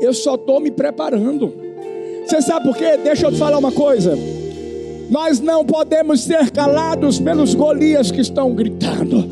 Eu 0.02 0.14
só 0.14 0.36
estou 0.36 0.60
me 0.60 0.72
preparando. 0.72 1.54
Você 2.26 2.42
sabe 2.42 2.68
por 2.68 2.78
quê? 2.78 2.98
Deixa 2.98 3.28
eu 3.28 3.32
te 3.32 3.38
falar 3.38 3.58
uma 3.58 3.72
coisa. 3.72 4.18
Nós 5.10 5.40
não 5.40 5.66
podemos 5.66 6.22
ser 6.22 6.52
calados 6.52 7.20
pelos 7.20 7.56
Golias 7.56 8.12
que 8.12 8.22
estão 8.22 8.54
gritando. 8.54 9.28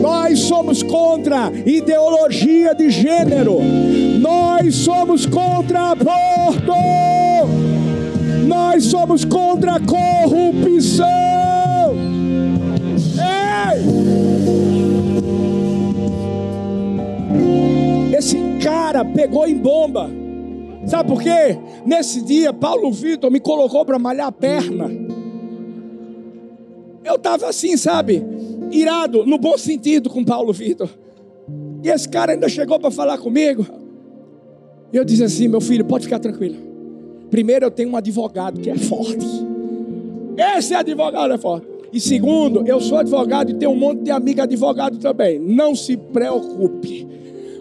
Nós 0.00 0.40
somos 0.40 0.82
contra 0.82 1.52
ideologia 1.64 2.74
de 2.74 2.90
gênero. 2.90 3.58
Nós 4.24 4.76
somos 4.76 5.26
contra 5.26 5.90
aborto. 5.90 6.72
Nós 8.46 8.84
somos 8.84 9.22
contra 9.22 9.74
a 9.74 9.80
corrupção. 9.80 11.04
Ei! 13.20 13.84
Esse 18.16 18.38
cara 18.62 19.04
pegou 19.04 19.46
em 19.46 19.58
bomba. 19.58 20.08
Sabe 20.86 21.10
por 21.10 21.22
quê? 21.22 21.58
Nesse 21.84 22.22
dia, 22.22 22.50
Paulo 22.50 22.90
Vitor 22.90 23.30
me 23.30 23.40
colocou 23.40 23.84
para 23.84 23.98
malhar 23.98 24.28
a 24.28 24.32
perna. 24.32 24.90
eu 27.04 27.16
estava 27.16 27.50
assim, 27.50 27.76
sabe? 27.76 28.24
Irado, 28.70 29.26
no 29.26 29.36
bom 29.36 29.58
sentido, 29.58 30.08
com 30.08 30.24
Paulo 30.24 30.50
Vitor. 30.50 30.88
E 31.82 31.90
esse 31.90 32.08
cara 32.08 32.32
ainda 32.32 32.48
chegou 32.48 32.80
para 32.80 32.90
falar 32.90 33.18
comigo. 33.18 33.83
Eu 34.94 35.04
disse 35.04 35.24
assim: 35.24 35.48
meu 35.48 35.60
filho, 35.60 35.84
pode 35.84 36.04
ficar 36.04 36.20
tranquilo. 36.20 36.56
Primeiro, 37.28 37.66
eu 37.66 37.70
tenho 37.70 37.90
um 37.90 37.96
advogado 37.96 38.60
que 38.60 38.70
é 38.70 38.78
forte. 38.78 39.26
Esse 40.56 40.72
advogado 40.72 41.32
é 41.32 41.38
forte. 41.38 41.66
E 41.92 42.00
segundo, 42.00 42.66
eu 42.66 42.80
sou 42.80 42.98
advogado 42.98 43.50
e 43.50 43.54
tenho 43.54 43.72
um 43.72 43.76
monte 43.76 44.02
de 44.02 44.10
amigo 44.12 44.40
advogado 44.40 44.98
também. 44.98 45.38
Não 45.38 45.74
se 45.74 45.96
preocupe 45.96 47.13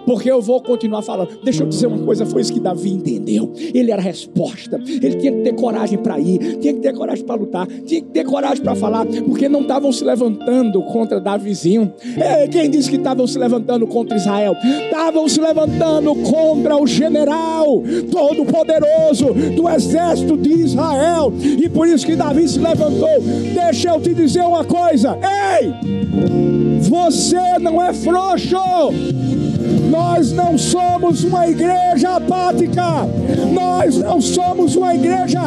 porque 0.05 0.29
eu 0.29 0.41
vou 0.41 0.61
continuar 0.61 1.01
falando. 1.01 1.39
Deixa 1.43 1.63
eu 1.63 1.67
dizer 1.67 1.87
uma 1.87 1.99
coisa: 1.99 2.25
foi 2.25 2.41
isso 2.41 2.53
que 2.53 2.59
Davi 2.59 2.91
entendeu. 2.91 3.51
Ele 3.73 3.91
era 3.91 4.01
a 4.01 4.03
resposta. 4.03 4.81
Ele 4.85 5.15
tinha 5.15 5.31
que 5.31 5.41
ter 5.41 5.53
coragem 5.53 5.97
para 5.97 6.19
ir, 6.19 6.57
tinha 6.59 6.73
que 6.73 6.79
ter 6.79 6.93
coragem 6.93 7.25
para 7.25 7.35
lutar, 7.35 7.67
tinha 7.85 8.01
que 8.01 8.09
ter 8.09 8.23
coragem 8.25 8.63
para 8.63 8.75
falar, 8.75 9.05
porque 9.05 9.47
não 9.49 9.61
estavam 9.61 9.91
se 9.91 10.03
levantando 10.03 10.81
contra 10.83 11.19
Davizinho. 11.19 11.93
É, 12.17 12.47
quem 12.47 12.69
disse 12.69 12.89
que 12.89 12.97
estavam 12.97 13.25
se 13.27 13.37
levantando 13.37 13.87
contra 13.87 14.17
Israel? 14.17 14.55
Estavam 14.63 15.27
se 15.27 15.39
levantando 15.39 16.15
contra 16.15 16.77
o 16.77 16.85
general 16.85 17.83
todo-poderoso 18.11 19.33
do 19.55 19.69
exército 19.69 20.37
de 20.37 20.51
Israel. 20.51 21.33
E 21.41 21.69
por 21.69 21.87
isso 21.87 22.05
que 22.05 22.15
Davi 22.15 22.47
se 22.47 22.59
levantou. 22.59 23.21
Deixa 23.53 23.89
eu 23.89 24.01
te 24.01 24.13
dizer 24.13 24.41
uma 24.41 24.63
coisa: 24.63 25.17
ei, 25.61 25.73
você 26.81 27.59
não 27.59 27.81
é 27.81 27.93
frouxo. 27.93 28.57
Nós 29.89 30.31
não 30.31 30.57
somos 30.57 31.23
uma 31.23 31.47
igreja 31.47 32.15
apática, 32.15 33.07
nós 33.51 33.97
não 33.97 34.21
somos 34.21 34.75
uma 34.75 34.95
igreja 34.95 35.41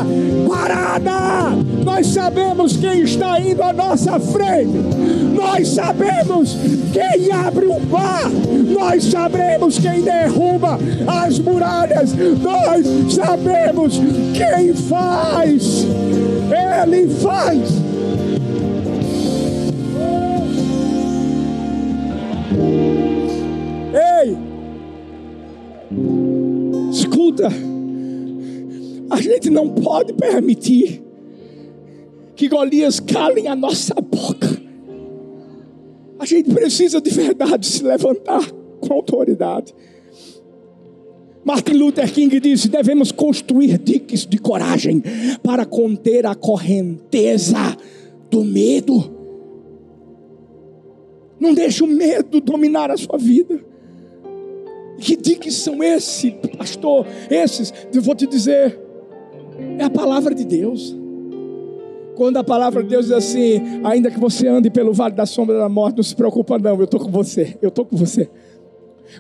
parada. 0.49 1.57
Nós 1.85 2.09
sabemos 2.09 2.77
quem 2.77 3.03
está 3.03 3.41
indo 3.41 3.63
à 3.63 3.73
nossa 3.73 4.19
frente, 4.19 4.77
nós 5.35 5.69
sabemos 5.69 6.57
quem 6.93 7.33
abre 7.33 7.67
o 7.67 7.81
mar, 7.87 8.31
nós 8.79 9.05
sabemos 9.05 9.79
quem 9.79 10.03
derruba 10.03 10.79
as 11.25 11.39
muralhas, 11.39 12.13
nós 12.43 13.15
sabemos 13.15 14.01
quem 14.35 14.75
faz, 14.75 15.87
Ele 16.51 17.09
faz. 17.09 17.86
A 29.11 29.21
gente 29.21 29.51
não 29.51 29.69
pode 29.71 30.13
permitir 30.13 31.03
que 32.35 32.49
Golias 32.49 33.01
calem 33.01 33.49
a 33.49 33.57
nossa 33.57 33.95
boca. 33.95 34.61
A 36.19 36.25
gente 36.25 36.53
precisa 36.53 37.01
de 37.01 37.11
verdade 37.11 37.67
se 37.67 37.83
levantar 37.83 38.51
com 38.81 38.93
autoridade. 38.93 39.75
Martin 41.45 41.75
Luther 41.75 42.13
King 42.13 42.41
disse: 42.41 42.69
devemos 42.69 43.13
construir 43.13 43.79
diques 43.79 44.27
de 44.27 44.39
coragem 44.39 45.03
para 45.43 45.65
conter 45.65 46.27
a 46.27 46.35
correnteza 46.35 47.77
do 48.31 48.43
medo. 48.43 49.15
Não 51.39 51.55
deixe 51.55 51.85
o 51.85 51.87
medo 51.87 52.41
dominar 52.41 52.91
a 52.91 52.97
sua 52.97 53.19
vida. 53.19 53.61
Que 54.99 55.17
diques 55.17 55.55
são 55.55 55.83
esses, 55.83 56.33
pastor? 56.57 57.07
Esses, 57.31 57.73
eu 57.93 58.03
vou 58.03 58.15
te 58.15 58.27
dizer, 58.27 58.79
é 59.79 59.85
a 59.85 59.91
palavra 59.91 60.35
de 60.35 60.45
Deus. 60.45 60.97
Quando 62.15 62.39
a 62.39 62.45
palavra 62.45 62.83
de 62.83 62.89
Deus 62.89 63.07
diz 63.07 63.15
assim, 63.15 63.61
ainda 63.85 64.11
que 64.11 64.19
você 64.19 64.49
ande 64.49 64.71
pelo 64.71 64.93
vale 64.93 65.15
da 65.15 65.27
sombra 65.27 65.59
da 65.59 65.69
morte, 65.69 65.97
não 65.97 66.03
se 66.03 66.17
preocupa 66.17 66.59
não, 66.59 66.77
eu 66.77 66.85
estou 66.85 66.99
com 66.99 67.11
você, 67.11 67.57
eu 67.61 67.69
estou 67.69 67.85
com 67.85 67.97
você. 67.97 68.29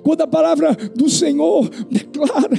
Quando 0.03 0.23
a 0.23 0.27
palavra 0.27 0.75
do 0.95 1.09
Senhor 1.09 1.69
declara, 1.91 2.59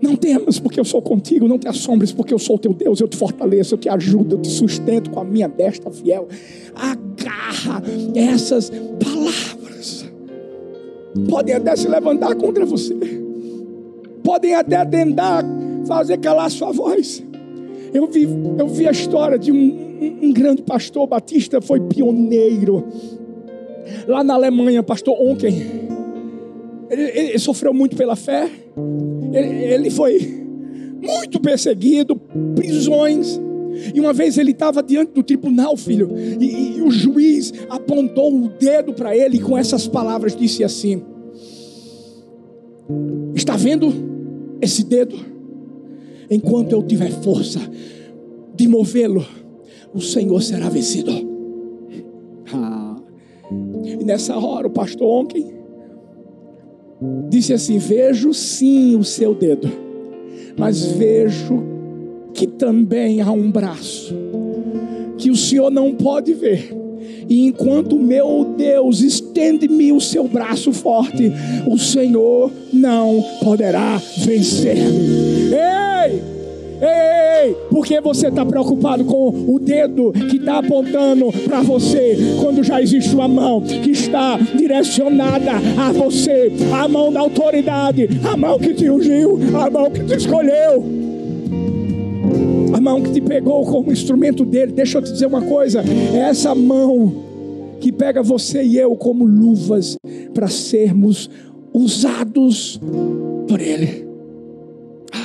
não 0.00 0.16
temas, 0.16 0.58
porque 0.58 0.78
eu 0.78 0.84
sou 0.84 1.02
contigo, 1.02 1.46
não 1.46 1.58
te 1.58 1.68
assombres, 1.68 2.12
porque 2.12 2.32
eu 2.32 2.38
sou 2.38 2.58
teu 2.58 2.72
Deus, 2.72 3.00
eu 3.00 3.08
te 3.08 3.16
fortaleço, 3.16 3.74
eu 3.74 3.78
te 3.78 3.88
ajudo, 3.88 4.36
eu 4.36 4.40
te 4.40 4.48
sustento 4.48 5.10
com 5.10 5.20
a 5.20 5.24
minha 5.24 5.48
destra 5.48 5.90
fiel. 5.90 6.28
Agarra 6.74 7.82
essas 8.14 8.70
palavras 8.70 9.61
podem 11.28 11.54
até 11.54 11.76
se 11.76 11.88
levantar 11.88 12.34
contra 12.36 12.64
você, 12.64 12.94
podem 14.22 14.54
até 14.54 14.84
tentar 14.84 15.44
fazer 15.86 16.18
calar 16.18 16.50
sua 16.50 16.72
voz. 16.72 17.22
Eu 17.92 18.06
vi, 18.06 18.26
eu 18.58 18.68
vi 18.68 18.88
a 18.88 18.90
história 18.90 19.38
de 19.38 19.52
um, 19.52 20.18
um, 20.22 20.32
grande 20.32 20.62
pastor 20.62 21.06
batista, 21.06 21.60
foi 21.60 21.80
pioneiro 21.80 22.84
lá 24.06 24.24
na 24.24 24.34
Alemanha, 24.34 24.82
pastor 24.82 25.14
Onken. 25.20 25.54
Ele, 26.88 27.02
ele, 27.02 27.38
sofreu 27.38 27.72
muito 27.72 27.96
pela 27.96 28.16
fé, 28.16 28.50
ele, 29.32 29.64
ele 29.64 29.90
foi 29.90 30.18
muito 31.02 31.40
perseguido, 31.40 32.16
prisões. 32.54 33.40
E 33.94 33.98
uma 34.00 34.12
vez 34.12 34.38
ele 34.38 34.52
estava 34.52 34.82
diante 34.82 35.12
do 35.12 35.22
tribunal, 35.22 35.76
filho, 35.76 36.10
e, 36.16 36.76
e 36.76 36.82
o 36.82 36.90
juiz 36.90 37.52
apontou 37.68 38.34
o 38.34 38.48
dedo 38.48 38.92
para 38.92 39.16
ele 39.16 39.36
e 39.36 39.40
com 39.40 39.56
essas 39.56 39.86
palavras 39.86 40.36
disse 40.36 40.62
assim: 40.62 41.02
Está 43.34 43.56
vendo 43.56 43.92
esse 44.60 44.84
dedo? 44.84 45.16
Enquanto 46.30 46.72
eu 46.72 46.82
tiver 46.82 47.10
força 47.10 47.60
de 48.54 48.68
movê-lo, 48.68 49.24
o 49.92 50.00
Senhor 50.00 50.42
será 50.42 50.68
vencido. 50.68 51.10
Ah. 52.52 52.96
E 53.84 54.04
nessa 54.04 54.36
hora 54.38 54.66
o 54.66 54.70
pastor 54.70 55.06
Onken 55.06 55.52
disse 57.28 57.52
assim: 57.52 57.78
Vejo 57.78 58.32
sim 58.32 58.96
o 58.96 59.04
seu 59.04 59.34
dedo, 59.34 59.68
mas 60.56 60.82
vejo 60.84 61.71
que 62.34 62.46
também 62.46 63.20
há 63.20 63.30
um 63.30 63.50
braço 63.50 64.14
que 65.18 65.30
o 65.30 65.36
Senhor 65.36 65.70
não 65.70 65.94
pode 65.94 66.34
ver. 66.34 66.76
E 67.28 67.46
enquanto 67.46 67.96
meu 67.96 68.54
Deus 68.56 69.00
estende-me 69.00 69.92
o 69.92 70.00
seu 70.00 70.26
braço 70.26 70.72
forte, 70.72 71.32
o 71.66 71.78
Senhor 71.78 72.50
não 72.72 73.24
poderá 73.42 74.00
vencer-me. 74.18 75.52
Ei! 75.54 76.32
Ei, 76.84 77.56
porque 77.70 78.00
você 78.00 78.26
está 78.26 78.44
preocupado 78.44 79.04
com 79.04 79.28
o 79.28 79.60
dedo 79.60 80.12
que 80.12 80.36
está 80.36 80.58
apontando 80.58 81.30
para 81.44 81.60
você, 81.60 82.18
quando 82.40 82.64
já 82.64 82.82
existe 82.82 83.14
uma 83.14 83.28
mão 83.28 83.60
que 83.60 83.92
está 83.92 84.36
direcionada 84.36 85.52
a 85.78 85.92
você, 85.92 86.50
a 86.72 86.88
mão 86.88 87.12
da 87.12 87.20
autoridade, 87.20 88.08
a 88.24 88.36
mão 88.36 88.58
que 88.58 88.74
te 88.74 88.90
ungiu, 88.90 89.38
a 89.54 89.70
mão 89.70 89.92
que 89.92 90.02
te 90.02 90.16
escolheu 90.16 91.01
a 92.72 92.80
mão 92.80 93.02
que 93.02 93.12
te 93.12 93.20
pegou 93.20 93.64
como 93.66 93.92
instrumento 93.92 94.44
dele. 94.44 94.72
Deixa 94.72 94.98
eu 94.98 95.02
te 95.02 95.12
dizer 95.12 95.26
uma 95.26 95.42
coisa: 95.42 95.82
é 96.14 96.18
essa 96.18 96.54
mão 96.54 97.12
que 97.80 97.92
pega 97.92 98.22
você 98.22 98.62
e 98.62 98.78
eu 98.78 98.94
como 98.96 99.24
luvas 99.24 99.96
para 100.32 100.48
sermos 100.48 101.28
usados 101.72 102.80
por 103.48 103.60
ele. 103.60 104.06
Ah. 105.12 105.18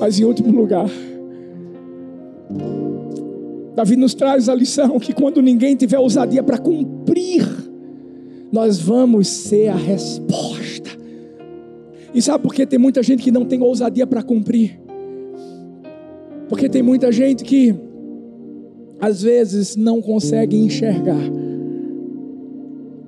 Mas 0.00 0.18
em 0.18 0.24
último 0.24 0.52
lugar, 0.52 0.88
Davi 3.74 3.96
nos 3.96 4.14
traz 4.14 4.48
a 4.48 4.54
lição 4.54 4.98
que 4.98 5.12
quando 5.12 5.42
ninguém 5.42 5.76
tiver 5.76 5.98
ousadia 5.98 6.42
para 6.42 6.58
cumprir, 6.58 7.46
nós 8.50 8.80
vamos 8.80 9.28
ser 9.28 9.68
a 9.68 9.76
resposta. 9.76 10.90
E 12.14 12.22
sabe 12.22 12.42
por 12.42 12.54
que 12.54 12.66
tem 12.66 12.78
muita 12.78 13.02
gente 13.02 13.22
que 13.22 13.30
não 13.30 13.44
tem 13.44 13.62
ousadia 13.62 14.06
para 14.06 14.22
cumprir? 14.22 14.87
Porque 16.48 16.68
tem 16.68 16.82
muita 16.82 17.12
gente 17.12 17.44
que 17.44 17.74
às 19.00 19.22
vezes 19.22 19.76
não 19.76 20.00
consegue 20.00 20.56
enxergar 20.56 21.30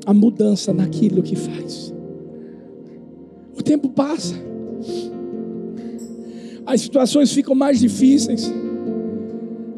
a 0.06 0.14
mudança 0.14 0.72
naquilo 0.72 1.22
que 1.22 1.36
faz. 1.36 1.92
O 3.58 3.62
tempo 3.62 3.88
passa, 3.90 4.34
as 6.66 6.80
situações 6.80 7.32
ficam 7.32 7.54
mais 7.54 7.80
difíceis. 7.80 8.52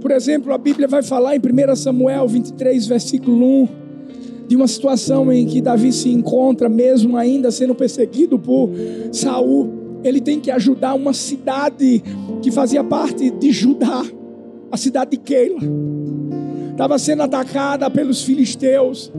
Por 0.00 0.10
exemplo, 0.10 0.52
a 0.52 0.58
Bíblia 0.58 0.86
vai 0.86 1.02
falar 1.02 1.36
em 1.36 1.38
1 1.38 1.76
Samuel 1.76 2.28
23, 2.28 2.86
versículo 2.86 3.62
1, 3.62 3.68
de 4.48 4.56
uma 4.56 4.66
situação 4.66 5.32
em 5.32 5.46
que 5.46 5.60
Davi 5.60 5.92
se 5.92 6.10
encontra, 6.10 6.68
mesmo 6.68 7.16
ainda 7.16 7.50
sendo 7.50 7.74
perseguido 7.74 8.38
por 8.38 8.70
Saul. 9.12 9.81
Ele 10.04 10.20
tem 10.20 10.40
que 10.40 10.50
ajudar 10.50 10.94
uma 10.94 11.12
cidade 11.12 12.02
que 12.42 12.50
fazia 12.50 12.82
parte 12.82 13.30
de 13.30 13.52
Judá, 13.52 14.02
a 14.70 14.76
cidade 14.76 15.12
de 15.12 15.16
Keila. 15.18 15.60
Estava 16.72 16.98
sendo 16.98 17.22
atacada 17.22 17.88
pelos 17.90 18.22
filisteus. 18.22 19.12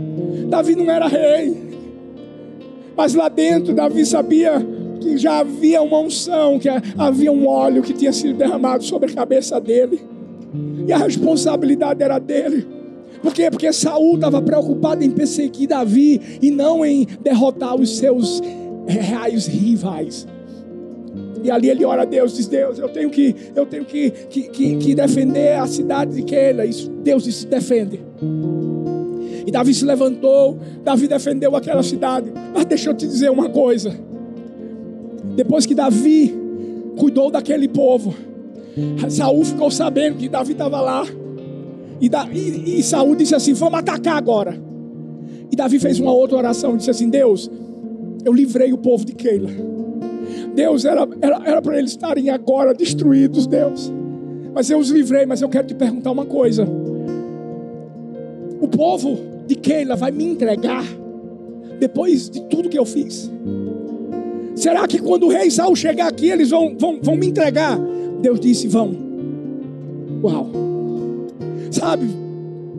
Davi 0.50 0.76
não 0.76 0.90
era 0.90 1.08
rei. 1.08 1.56
Mas 2.96 3.14
lá 3.14 3.30
dentro, 3.30 3.74
Davi 3.74 4.06
sabia 4.06 4.66
que 5.00 5.18
já 5.18 5.40
havia 5.40 5.82
uma 5.82 6.00
unção, 6.00 6.60
que 6.60 6.70
havia 6.98 7.32
um 7.32 7.48
óleo 7.48 7.82
que 7.82 7.94
tinha 7.94 8.12
sido 8.12 8.38
derramado 8.38 8.84
sobre 8.84 9.12
a 9.12 9.14
cabeça 9.14 9.60
dele. 9.60 10.02
E 10.88 10.92
a 10.92 10.98
responsabilidade 10.98 12.04
era 12.04 12.20
dele. 12.20 12.68
Por 13.22 13.34
quê? 13.34 13.50
Porque 13.50 13.72
Saul 13.72 14.16
estava 14.16 14.42
preocupado 14.42 15.04
em 15.04 15.10
perseguir 15.10 15.70
Davi 15.70 16.40
e 16.42 16.52
não 16.52 16.86
em 16.86 17.08
derrotar 17.22 17.76
os 17.76 17.98
seus 17.98 18.42
reais 18.86 19.48
rivais. 19.48 20.28
E 21.44 21.52
ali 21.52 21.70
ele 21.70 21.84
ora 21.84 22.04
a 22.04 22.06
Deus, 22.06 22.36
diz: 22.36 22.48
Deus, 22.48 22.80
eu 22.80 22.88
tenho 22.88 23.10
que, 23.10 23.36
eu 23.54 23.66
tenho 23.66 23.84
que, 23.84 24.10
que, 24.10 24.44
que, 24.44 24.78
que 24.78 24.96
defender 24.96 25.60
a 25.60 25.68
cidade 25.68 26.16
de 26.16 26.24
Keila. 26.24 26.66
Isso, 26.66 26.90
Deus 26.90 27.26
disse: 27.26 27.46
defende. 27.46 28.00
E 29.46 29.52
Davi 29.52 29.74
se 29.74 29.84
levantou, 29.84 30.58
Davi 30.84 31.06
defendeu 31.06 31.54
aquela 31.54 31.84
cidade. 31.84 32.32
Mas 32.54 32.66
deixa 32.66 32.90
eu 32.90 32.94
te 32.94 33.06
dizer 33.06 33.30
uma 33.30 33.50
coisa. 33.50 33.94
Depois 35.36 35.66
que 35.66 35.76
Davi 35.76 36.34
cuidou 36.98 37.30
daquele 37.30 37.68
povo, 37.68 38.16
Saul 39.10 39.44
ficou 39.44 39.70
sabendo 39.70 40.18
que 40.18 40.30
Davi 40.30 40.54
estava 40.54 40.80
lá. 40.80 41.06
E, 42.00 42.08
da, 42.08 42.26
e, 42.32 42.80
e 42.80 42.84
Saul 42.84 43.16
disse 43.16 43.36
assim: 43.36 43.52
Vamos 43.52 43.80
atacar 43.80 44.16
agora. 44.16 44.58
E 45.52 45.56
Davi 45.58 45.78
fez 45.78 46.00
uma 46.00 46.14
outra 46.14 46.38
oração, 46.38 46.78
disse 46.78 46.90
assim: 46.90 47.10
Deus, 47.10 47.52
eu 48.24 48.32
livrei 48.32 48.72
o 48.72 48.78
povo 48.78 49.04
de 49.04 49.14
Keila. 49.14 49.50
Deus, 50.54 50.86
era 50.86 51.06
para 51.06 51.42
era, 51.46 51.78
eles 51.78 51.92
estarem 51.92 52.30
agora 52.30 52.74
destruídos, 52.74 53.48
Deus. 53.48 53.92
Mas 54.54 54.70
eu 54.70 54.78
os 54.78 54.90
livrei, 54.90 55.26
mas 55.26 55.42
eu 55.42 55.50
quero 55.50 55.68
te 55.68 55.74
perguntar 55.74 56.12
uma 56.12 56.26
coisa. 56.26 56.68
O 58.62 58.68
povo 58.68 59.18
de 59.48 59.56
Keila 59.56 59.96
vai 59.96 60.12
me 60.12 60.24
entregar 60.24 60.86
depois 61.80 62.30
de 62.30 62.42
tudo 62.44 62.70
que 62.70 62.78
eu 62.80 62.86
fiz? 62.86 63.30
Será 64.56 64.88
que 64.88 65.00
quando 65.00 65.24
o 65.26 65.30
rei 65.30 65.50
Saul 65.50 65.76
chegar 65.76 66.08
aqui, 66.08 66.30
eles 66.30 66.52
vão, 66.52 66.76
vão, 66.78 67.00
vão 67.02 67.16
me 67.18 67.28
entregar? 67.28 67.78
Deus 68.22 68.40
disse: 68.40 68.68
vão. 68.68 68.96
Uau. 70.24 70.50
Sabe, 71.72 72.06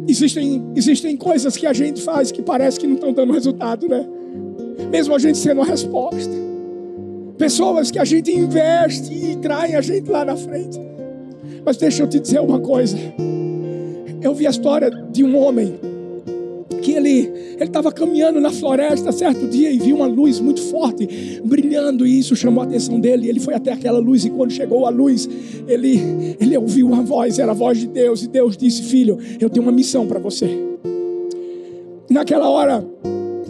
existem, 0.09 0.65
existem 0.77 1.17
coisas 1.17 1.57
que 1.57 1.67
a 1.67 1.73
gente 1.73 2.01
faz 2.01 2.31
que 2.31 2.41
parece 2.41 2.79
que 2.79 2.87
não 2.87 2.95
estão 2.95 3.13
dando 3.13 3.33
resultado, 3.33 3.89
né? 3.89 4.07
Mesmo 4.91 5.15
a 5.15 5.19
gente 5.19 5.37
sendo 5.37 5.61
a 5.61 5.65
resposta. 5.65 6.44
Pessoas 7.39 7.91
que 7.91 7.99
a 7.99 8.05
gente 8.05 8.31
investe 8.31 9.13
e 9.13 9.37
traem 9.37 9.75
a 9.75 9.81
gente 9.81 10.09
lá 10.09 10.25
na 10.25 10.37
frente. 10.37 10.79
Mas 11.65 11.77
deixa 11.77 12.03
eu 12.03 12.07
te 12.07 12.21
dizer 12.21 12.41
uma 12.41 12.61
coisa. 12.61 12.97
Eu 14.21 14.35
vi 14.35 14.47
a 14.47 14.51
história 14.51 14.91
de 14.91 15.25
um 15.25 15.37
homem 15.37 15.75
que 16.81 16.93
ele 16.93 17.33
ele 17.55 17.65
estava 17.65 17.91
caminhando 17.91 18.41
na 18.41 18.51
floresta 18.51 19.11
certo 19.11 19.47
dia 19.47 19.71
e 19.71 19.79
viu 19.79 19.97
uma 19.97 20.07
luz 20.07 20.41
muito 20.41 20.61
forte 20.63 21.41
brilhando 21.45 22.07
e 22.07 22.19
isso 22.19 22.37
chamou 22.37 22.63
a 22.63 22.67
atenção 22.67 23.01
dele. 23.01 23.29
Ele 23.29 23.41
foi 23.41 23.55
até 23.55 23.73
aquela 23.73 23.99
luz 23.99 24.25
e 24.25 24.31
quando 24.31 24.53
chegou 24.53 24.87
a 24.87 24.91
luz, 24.91 25.29
ele 25.67 26.37
ele 26.39 26.57
ouviu 26.57 26.87
uma 26.87 27.03
voz, 27.03 27.39
era 27.39 27.53
a 27.53 27.55
voz 27.55 27.79
de 27.79 27.87
Deus 27.87 28.23
e 28.23 28.29
Deus 28.29 28.57
disse: 28.57 28.83
"Filho, 28.83 29.19
eu 29.41 29.49
tenho 29.49 29.65
uma 29.65 29.73
missão 29.73 30.07
para 30.07 30.19
você". 30.19 30.49
Naquela 32.11 32.49
hora, 32.49 32.87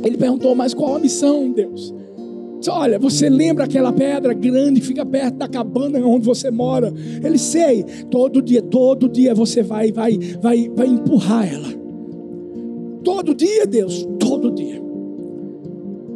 ele 0.03 0.17
perguntou: 0.17 0.55
"Mas 0.55 0.73
qual 0.73 0.97
a 0.97 0.99
missão, 0.99 1.51
Deus?" 1.51 1.93
Olha, 2.69 2.99
você 2.99 3.29
lembra 3.29 3.65
aquela 3.65 3.93
pedra 3.93 4.33
grande 4.33 4.81
fica 4.81 5.05
perto 5.05 5.37
da 5.37 5.49
cabana 5.49 5.99
onde 6.01 6.25
você 6.25 6.51
mora? 6.51 6.93
Ele 7.23 7.39
sei, 7.39 7.85
todo 8.11 8.41
dia, 8.43 8.63
todo 8.63 9.09
dia 9.09 9.35
você 9.35 9.63
vai, 9.63 9.93
vai, 9.93 10.19
vai, 10.41 10.69
vai 10.69 10.87
empurrar 10.87 11.53
ela. 11.53 11.69
Todo 13.03 13.35
dia, 13.35 13.67
Deus, 13.67 14.09
todo 14.19 14.51
dia. 14.51 14.83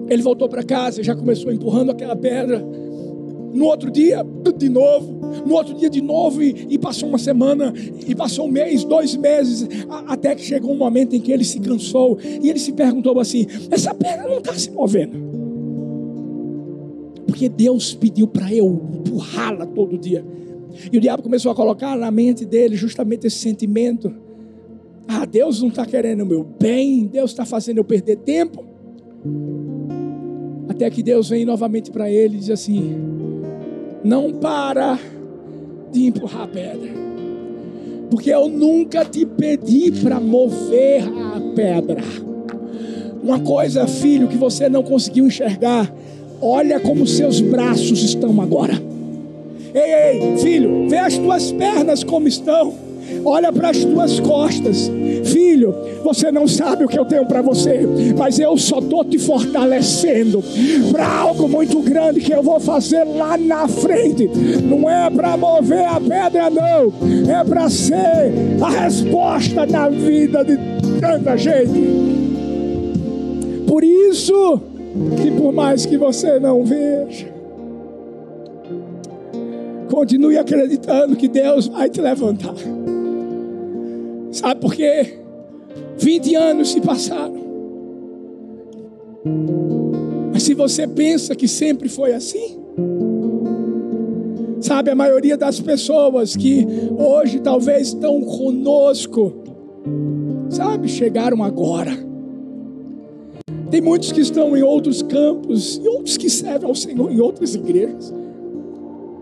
Ele 0.09 0.23
voltou 0.23 0.49
para 0.49 0.63
casa, 0.63 1.03
já 1.03 1.15
começou 1.15 1.53
empurrando 1.53 1.91
aquela 1.91 2.17
pedra. 2.17 2.65
No 3.53 3.67
outro 3.67 3.91
dia, 3.91 4.25
de 4.57 4.69
novo. 4.69 5.19
No 5.47 5.55
outro 5.55 5.75
dia, 5.75 5.91
de 5.91 6.01
novo. 6.01 6.43
E, 6.43 6.67
e 6.71 6.79
passou 6.79 7.09
uma 7.09 7.19
semana, 7.19 7.75
e 8.07 8.15
passou 8.15 8.47
um 8.47 8.51
mês, 8.51 8.85
dois 8.85 9.15
meses. 9.17 9.69
A, 9.89 10.15
até 10.15 10.35
que 10.35 10.43
chegou 10.43 10.73
um 10.73 10.79
momento 10.79 11.15
em 11.15 11.21
que 11.21 11.31
ele 11.31 11.45
se 11.45 11.61
cansou. 11.61 12.19
E 12.23 12.49
ele 12.49 12.59
se 12.59 12.73
perguntou 12.73 13.19
assim: 13.21 13.47
essa 13.71 13.95
pedra 13.95 14.27
não 14.27 14.39
está 14.39 14.55
se 14.55 14.71
movendo. 14.71 15.28
Porque 17.39 17.49
Deus 17.49 17.95
pediu 17.95 18.27
para 18.27 18.53
eu 18.53 18.67
empurrá-la 18.67 19.65
todo 19.65 19.97
dia. 19.97 20.25
E 20.93 20.99
o 20.99 21.01
diabo 21.01 21.23
começou 21.23 21.53
a 21.53 21.55
colocar 21.55 21.97
na 21.97 22.11
mente 22.11 22.45
dele 22.45 22.75
justamente 22.75 23.29
esse 23.29 23.39
sentimento 23.39 24.13
ah, 25.11 25.25
Deus 25.25 25.63
não 25.63 25.71
está 25.71 25.87
querendo 25.87 26.21
o 26.21 26.27
meu 26.27 26.45
bem, 26.45 27.07
Deus 27.07 27.31
está 27.31 27.47
fazendo 27.47 27.79
eu 27.79 27.85
perder 27.85 28.17
tempo. 28.17 28.63
Até 30.69 30.91
que 30.91 31.03
Deus 31.03 31.31
vem 31.31 31.47
novamente 31.47 31.91
para 31.91 32.11
ele 32.11 32.37
e 32.37 32.41
diz 32.41 32.51
assim: 32.51 32.95
Não 34.05 34.35
para 34.35 34.99
de 35.91 36.05
empurrar 36.05 36.43
a 36.43 36.49
pedra, 36.49 36.91
porque 38.11 38.29
eu 38.29 38.51
nunca 38.51 39.03
te 39.03 39.25
pedi 39.25 39.91
para 40.03 40.21
mover 40.21 41.05
a 41.05 41.41
pedra. 41.55 42.03
Uma 43.23 43.41
coisa, 43.41 43.87
filho, 43.87 44.29
que 44.29 44.37
você 44.37 44.69
não 44.69 44.83
conseguiu 44.83 45.27
enxergar, 45.27 45.91
olha 46.41 46.81
como 46.81 47.07
seus 47.07 47.41
braços 47.41 48.03
estão 48.03 48.41
agora. 48.41 48.81
Ei, 49.75 50.23
ei, 50.23 50.37
filho, 50.39 50.89
vê 50.89 50.99
as 50.99 51.17
tuas 51.19 51.53
pernas 51.53 52.03
como 52.03 52.27
estão 52.27 52.89
olha 53.25 53.53
para 53.53 53.71
as 53.71 53.85
tuas 53.85 54.21
costas, 54.21 54.91
filho. 55.25 55.75
Você 56.05 56.31
não 56.31 56.47
sabe 56.47 56.85
o 56.85 56.89
que 56.89 56.99
eu 56.99 57.05
tenho 57.05 57.27
para 57.27 57.43
você, 57.43 57.81
mas 58.17 58.39
eu 58.39 58.57
só 58.57 58.79
estou 58.79 59.05
te 59.05 59.19
fortalecendo 59.19 60.43
para 60.91 61.07
algo 61.07 61.49
muito 61.49 61.81
grande 61.81 62.21
que 62.21 62.33
eu 62.33 62.43
vou 62.43 62.61
fazer 62.61 63.05
lá 63.05 63.37
na 63.37 63.69
frente. 63.69 64.29
Não 64.63 64.89
é 64.89 65.11
para 65.11 65.37
mover 65.37 65.85
a 65.85 66.01
pedra, 66.01 66.51
não, 66.51 66.93
é 67.31 67.45
para 67.45 67.69
ser 67.69 68.33
a 68.61 68.71
resposta 68.71 69.67
na 69.67 69.89
vida 69.89 70.45
de 70.45 70.59
tanta 71.01 71.37
gente. 71.37 71.81
Por 73.67 73.85
isso, 73.85 74.61
que 75.21 75.31
por 75.31 75.53
mais 75.53 75.87
que 75.87 75.97
você 75.97 76.39
não 76.39 76.65
veja, 76.65 77.33
continue 79.91 80.39
acreditando 80.39 81.17
que 81.17 81.29
Deus 81.29 81.67
vai 81.67 81.89
te 81.89 82.01
levantar. 82.01 82.55
Sabe 84.31 84.61
por 84.61 84.75
quê? 84.75 85.19
20 85.99 86.35
anos 86.37 86.71
se 86.71 86.81
passaram. 86.81 87.49
Mas 90.33 90.43
se 90.45 90.55
você 90.55 90.87
pensa 90.87 91.35
que 91.35 91.49
sempre 91.49 91.89
foi 91.89 92.15
assim, 92.15 92.59
sabe, 94.61 94.91
a 94.91 94.95
maioria 94.95 95.37
das 95.37 95.59
pessoas 95.59 96.37
que 96.37 96.67
hoje 96.97 97.41
talvez 97.41 97.89
estão 97.89 98.21
conosco, 98.21 99.33
sabe, 100.51 100.89
chegaram 100.89 101.43
agora. 101.43 102.08
Tem 103.71 103.81
muitos 103.81 104.13
que 104.13 104.21
estão 104.21 104.57
em 104.57 104.63
outros 104.63 105.03
campos 105.03 105.81
e 105.83 105.87
outros 105.87 106.17
que 106.17 106.31
servem 106.31 106.69
ao 106.69 106.75
Senhor 106.75 107.13
em 107.13 107.21
outras 107.21 107.55
igrejas. 107.55 108.13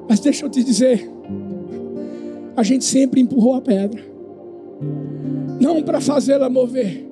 Mas 0.08 0.20
deixa 0.20 0.46
eu 0.46 0.50
te 0.50 0.62
dizer, 0.62 1.10
a 2.56 2.62
gente 2.62 2.84
sempre 2.84 3.20
empurrou 3.20 3.54
a 3.54 3.60
pedra. 3.60 4.00
Não 5.60 5.82
para 5.82 6.00
fazê-la 6.00 6.48
mover, 6.48 7.06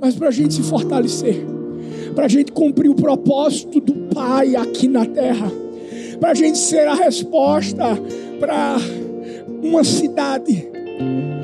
mas 0.00 0.14
para 0.14 0.28
a 0.28 0.30
gente 0.30 0.54
se 0.54 0.62
fortalecer, 0.62 1.44
para 2.14 2.26
a 2.26 2.28
gente 2.28 2.52
cumprir 2.52 2.90
o 2.90 2.94
propósito 2.94 3.80
do 3.80 3.94
Pai 4.14 4.54
aqui 4.54 4.88
na 4.88 5.06
terra, 5.06 5.50
para 6.20 6.32
a 6.32 6.34
gente 6.34 6.58
ser 6.58 6.86
a 6.86 6.94
resposta 6.94 7.84
para 8.38 8.76
uma 9.62 9.84
cidade 9.84 10.71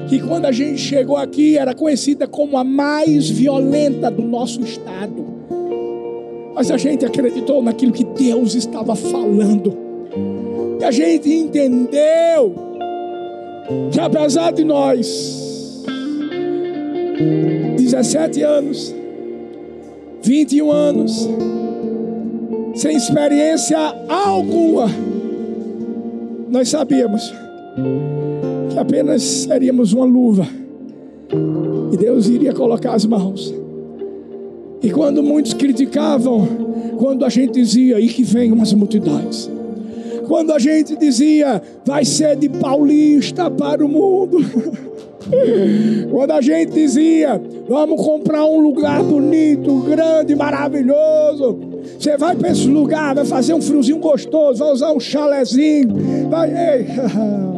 que 0.08 0.20
quando 0.20 0.46
a 0.46 0.52
gente 0.52 0.78
chegou 0.78 1.16
aqui 1.16 1.58
era 1.58 1.74
conhecida 1.74 2.26
como 2.26 2.56
a 2.56 2.64
mais 2.64 3.28
violenta 3.28 4.10
do 4.10 4.22
nosso 4.22 4.62
estado. 4.62 5.26
Mas 6.54 6.70
a 6.70 6.78
gente 6.78 7.04
acreditou 7.04 7.62
naquilo 7.62 7.92
que 7.92 8.04
Deus 8.04 8.54
estava 8.54 8.96
falando. 8.96 9.76
E 10.80 10.84
a 10.84 10.90
gente 10.90 11.30
entendeu 11.30 12.54
que 13.92 14.00
apesar 14.00 14.52
de 14.52 14.64
nós 14.64 15.84
17 17.76 18.42
anos, 18.42 18.94
21 20.22 20.72
anos, 20.72 21.28
sem 22.74 22.96
experiência 22.96 23.78
alguma, 24.08 24.86
nós 26.48 26.68
sabíamos 26.70 27.32
apenas 28.78 29.22
seríamos 29.22 29.92
uma 29.92 30.04
luva 30.04 30.46
e 31.92 31.96
Deus 31.96 32.28
iria 32.28 32.52
colocar 32.52 32.94
as 32.94 33.04
mãos. 33.04 33.54
E 34.82 34.90
quando 34.90 35.22
muitos 35.22 35.52
criticavam, 35.52 36.46
quando 36.96 37.24
a 37.24 37.28
gente 37.28 37.52
dizia, 37.52 38.00
e 38.00 38.08
que 38.08 38.22
venham 38.22 38.60
as 38.62 38.72
multidões, 38.72 39.50
quando 40.26 40.52
a 40.52 40.58
gente 40.58 40.94
dizia, 40.96 41.60
vai 41.84 42.04
ser 42.04 42.36
de 42.36 42.48
paulista 42.48 43.50
para 43.50 43.84
o 43.84 43.88
mundo. 43.88 44.38
Quando 46.10 46.30
a 46.30 46.40
gente 46.40 46.72
dizia, 46.72 47.38
vamos 47.68 48.02
comprar 48.02 48.46
um 48.46 48.60
lugar 48.60 49.02
bonito, 49.02 49.80
grande, 49.80 50.34
maravilhoso. 50.34 51.58
Você 51.98 52.16
vai 52.16 52.34
para 52.34 52.50
esse 52.50 52.66
lugar, 52.66 53.14
vai 53.14 53.26
fazer 53.26 53.52
um 53.52 53.60
friozinho 53.60 53.98
gostoso, 53.98 54.60
vai 54.60 54.72
usar 54.72 54.90
um 54.90 55.00
chalezinho, 55.00 56.28
vai. 56.30 56.48
Ei. 56.56 56.86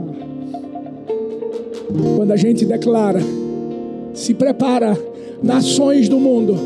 Quando 2.17 2.33
a 2.33 2.37
gente 2.37 2.65
declara, 2.65 3.21
se 4.15 4.35
prepara, 4.35 4.97
nações 5.43 6.09
do 6.09 6.19
mundo. 6.19 6.57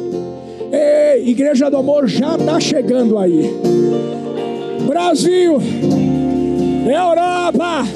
Ei, 0.72 1.28
Igreja 1.28 1.70
do 1.70 1.76
Amor 1.76 2.06
já 2.08 2.36
está 2.36 2.58
chegando 2.58 3.18
aí. 3.18 3.50
Brasil, 4.86 5.58
Europa, 6.86 7.86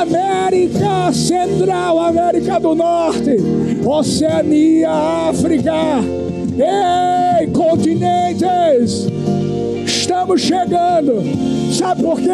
América 0.00 1.12
Central, 1.12 1.98
América 1.98 2.60
do 2.60 2.74
Norte, 2.74 3.36
Oceania, 3.84 4.90
África, 5.30 5.72
ei, 6.58 7.46
continentes, 7.48 9.06
estamos 10.04 10.42
chegando. 10.42 11.22
Sabe 11.72 12.02
por 12.02 12.20
quê? 12.20 12.28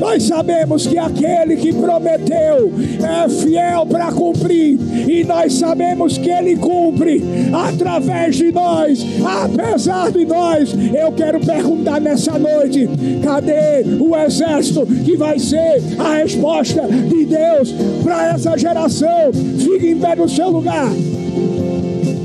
Nós 0.00 0.22
sabemos 0.22 0.86
que 0.86 0.96
aquele 0.96 1.56
que 1.56 1.72
prometeu 1.72 2.72
é 3.02 3.28
fiel 3.28 3.84
para 3.84 4.10
cumprir, 4.10 4.78
e 5.06 5.22
nós 5.22 5.52
sabemos 5.52 6.16
que 6.16 6.30
ele 6.30 6.56
cumpre 6.56 7.22
através 7.52 8.36
de 8.36 8.50
nós, 8.50 9.04
apesar 9.22 10.10
de 10.10 10.24
nós. 10.24 10.74
Eu 10.94 11.12
quero 11.12 11.40
perguntar 11.40 12.00
nessa 12.00 12.38
noite: 12.38 12.88
cadê 13.22 13.84
o 14.00 14.16
exército 14.16 14.86
que 14.86 15.14
vai 15.14 15.38
ser 15.38 15.82
a 15.98 16.16
resposta 16.16 16.82
de 16.88 17.26
Deus 17.26 17.74
para 18.02 18.30
essa 18.30 18.56
geração? 18.56 19.30
Fique 19.58 19.88
em 19.88 19.98
pé 19.98 20.16
no 20.16 20.28
seu 20.28 20.48
lugar, 20.48 20.90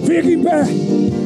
fique 0.06 0.34
em 0.34 0.40
pé. 0.42 1.23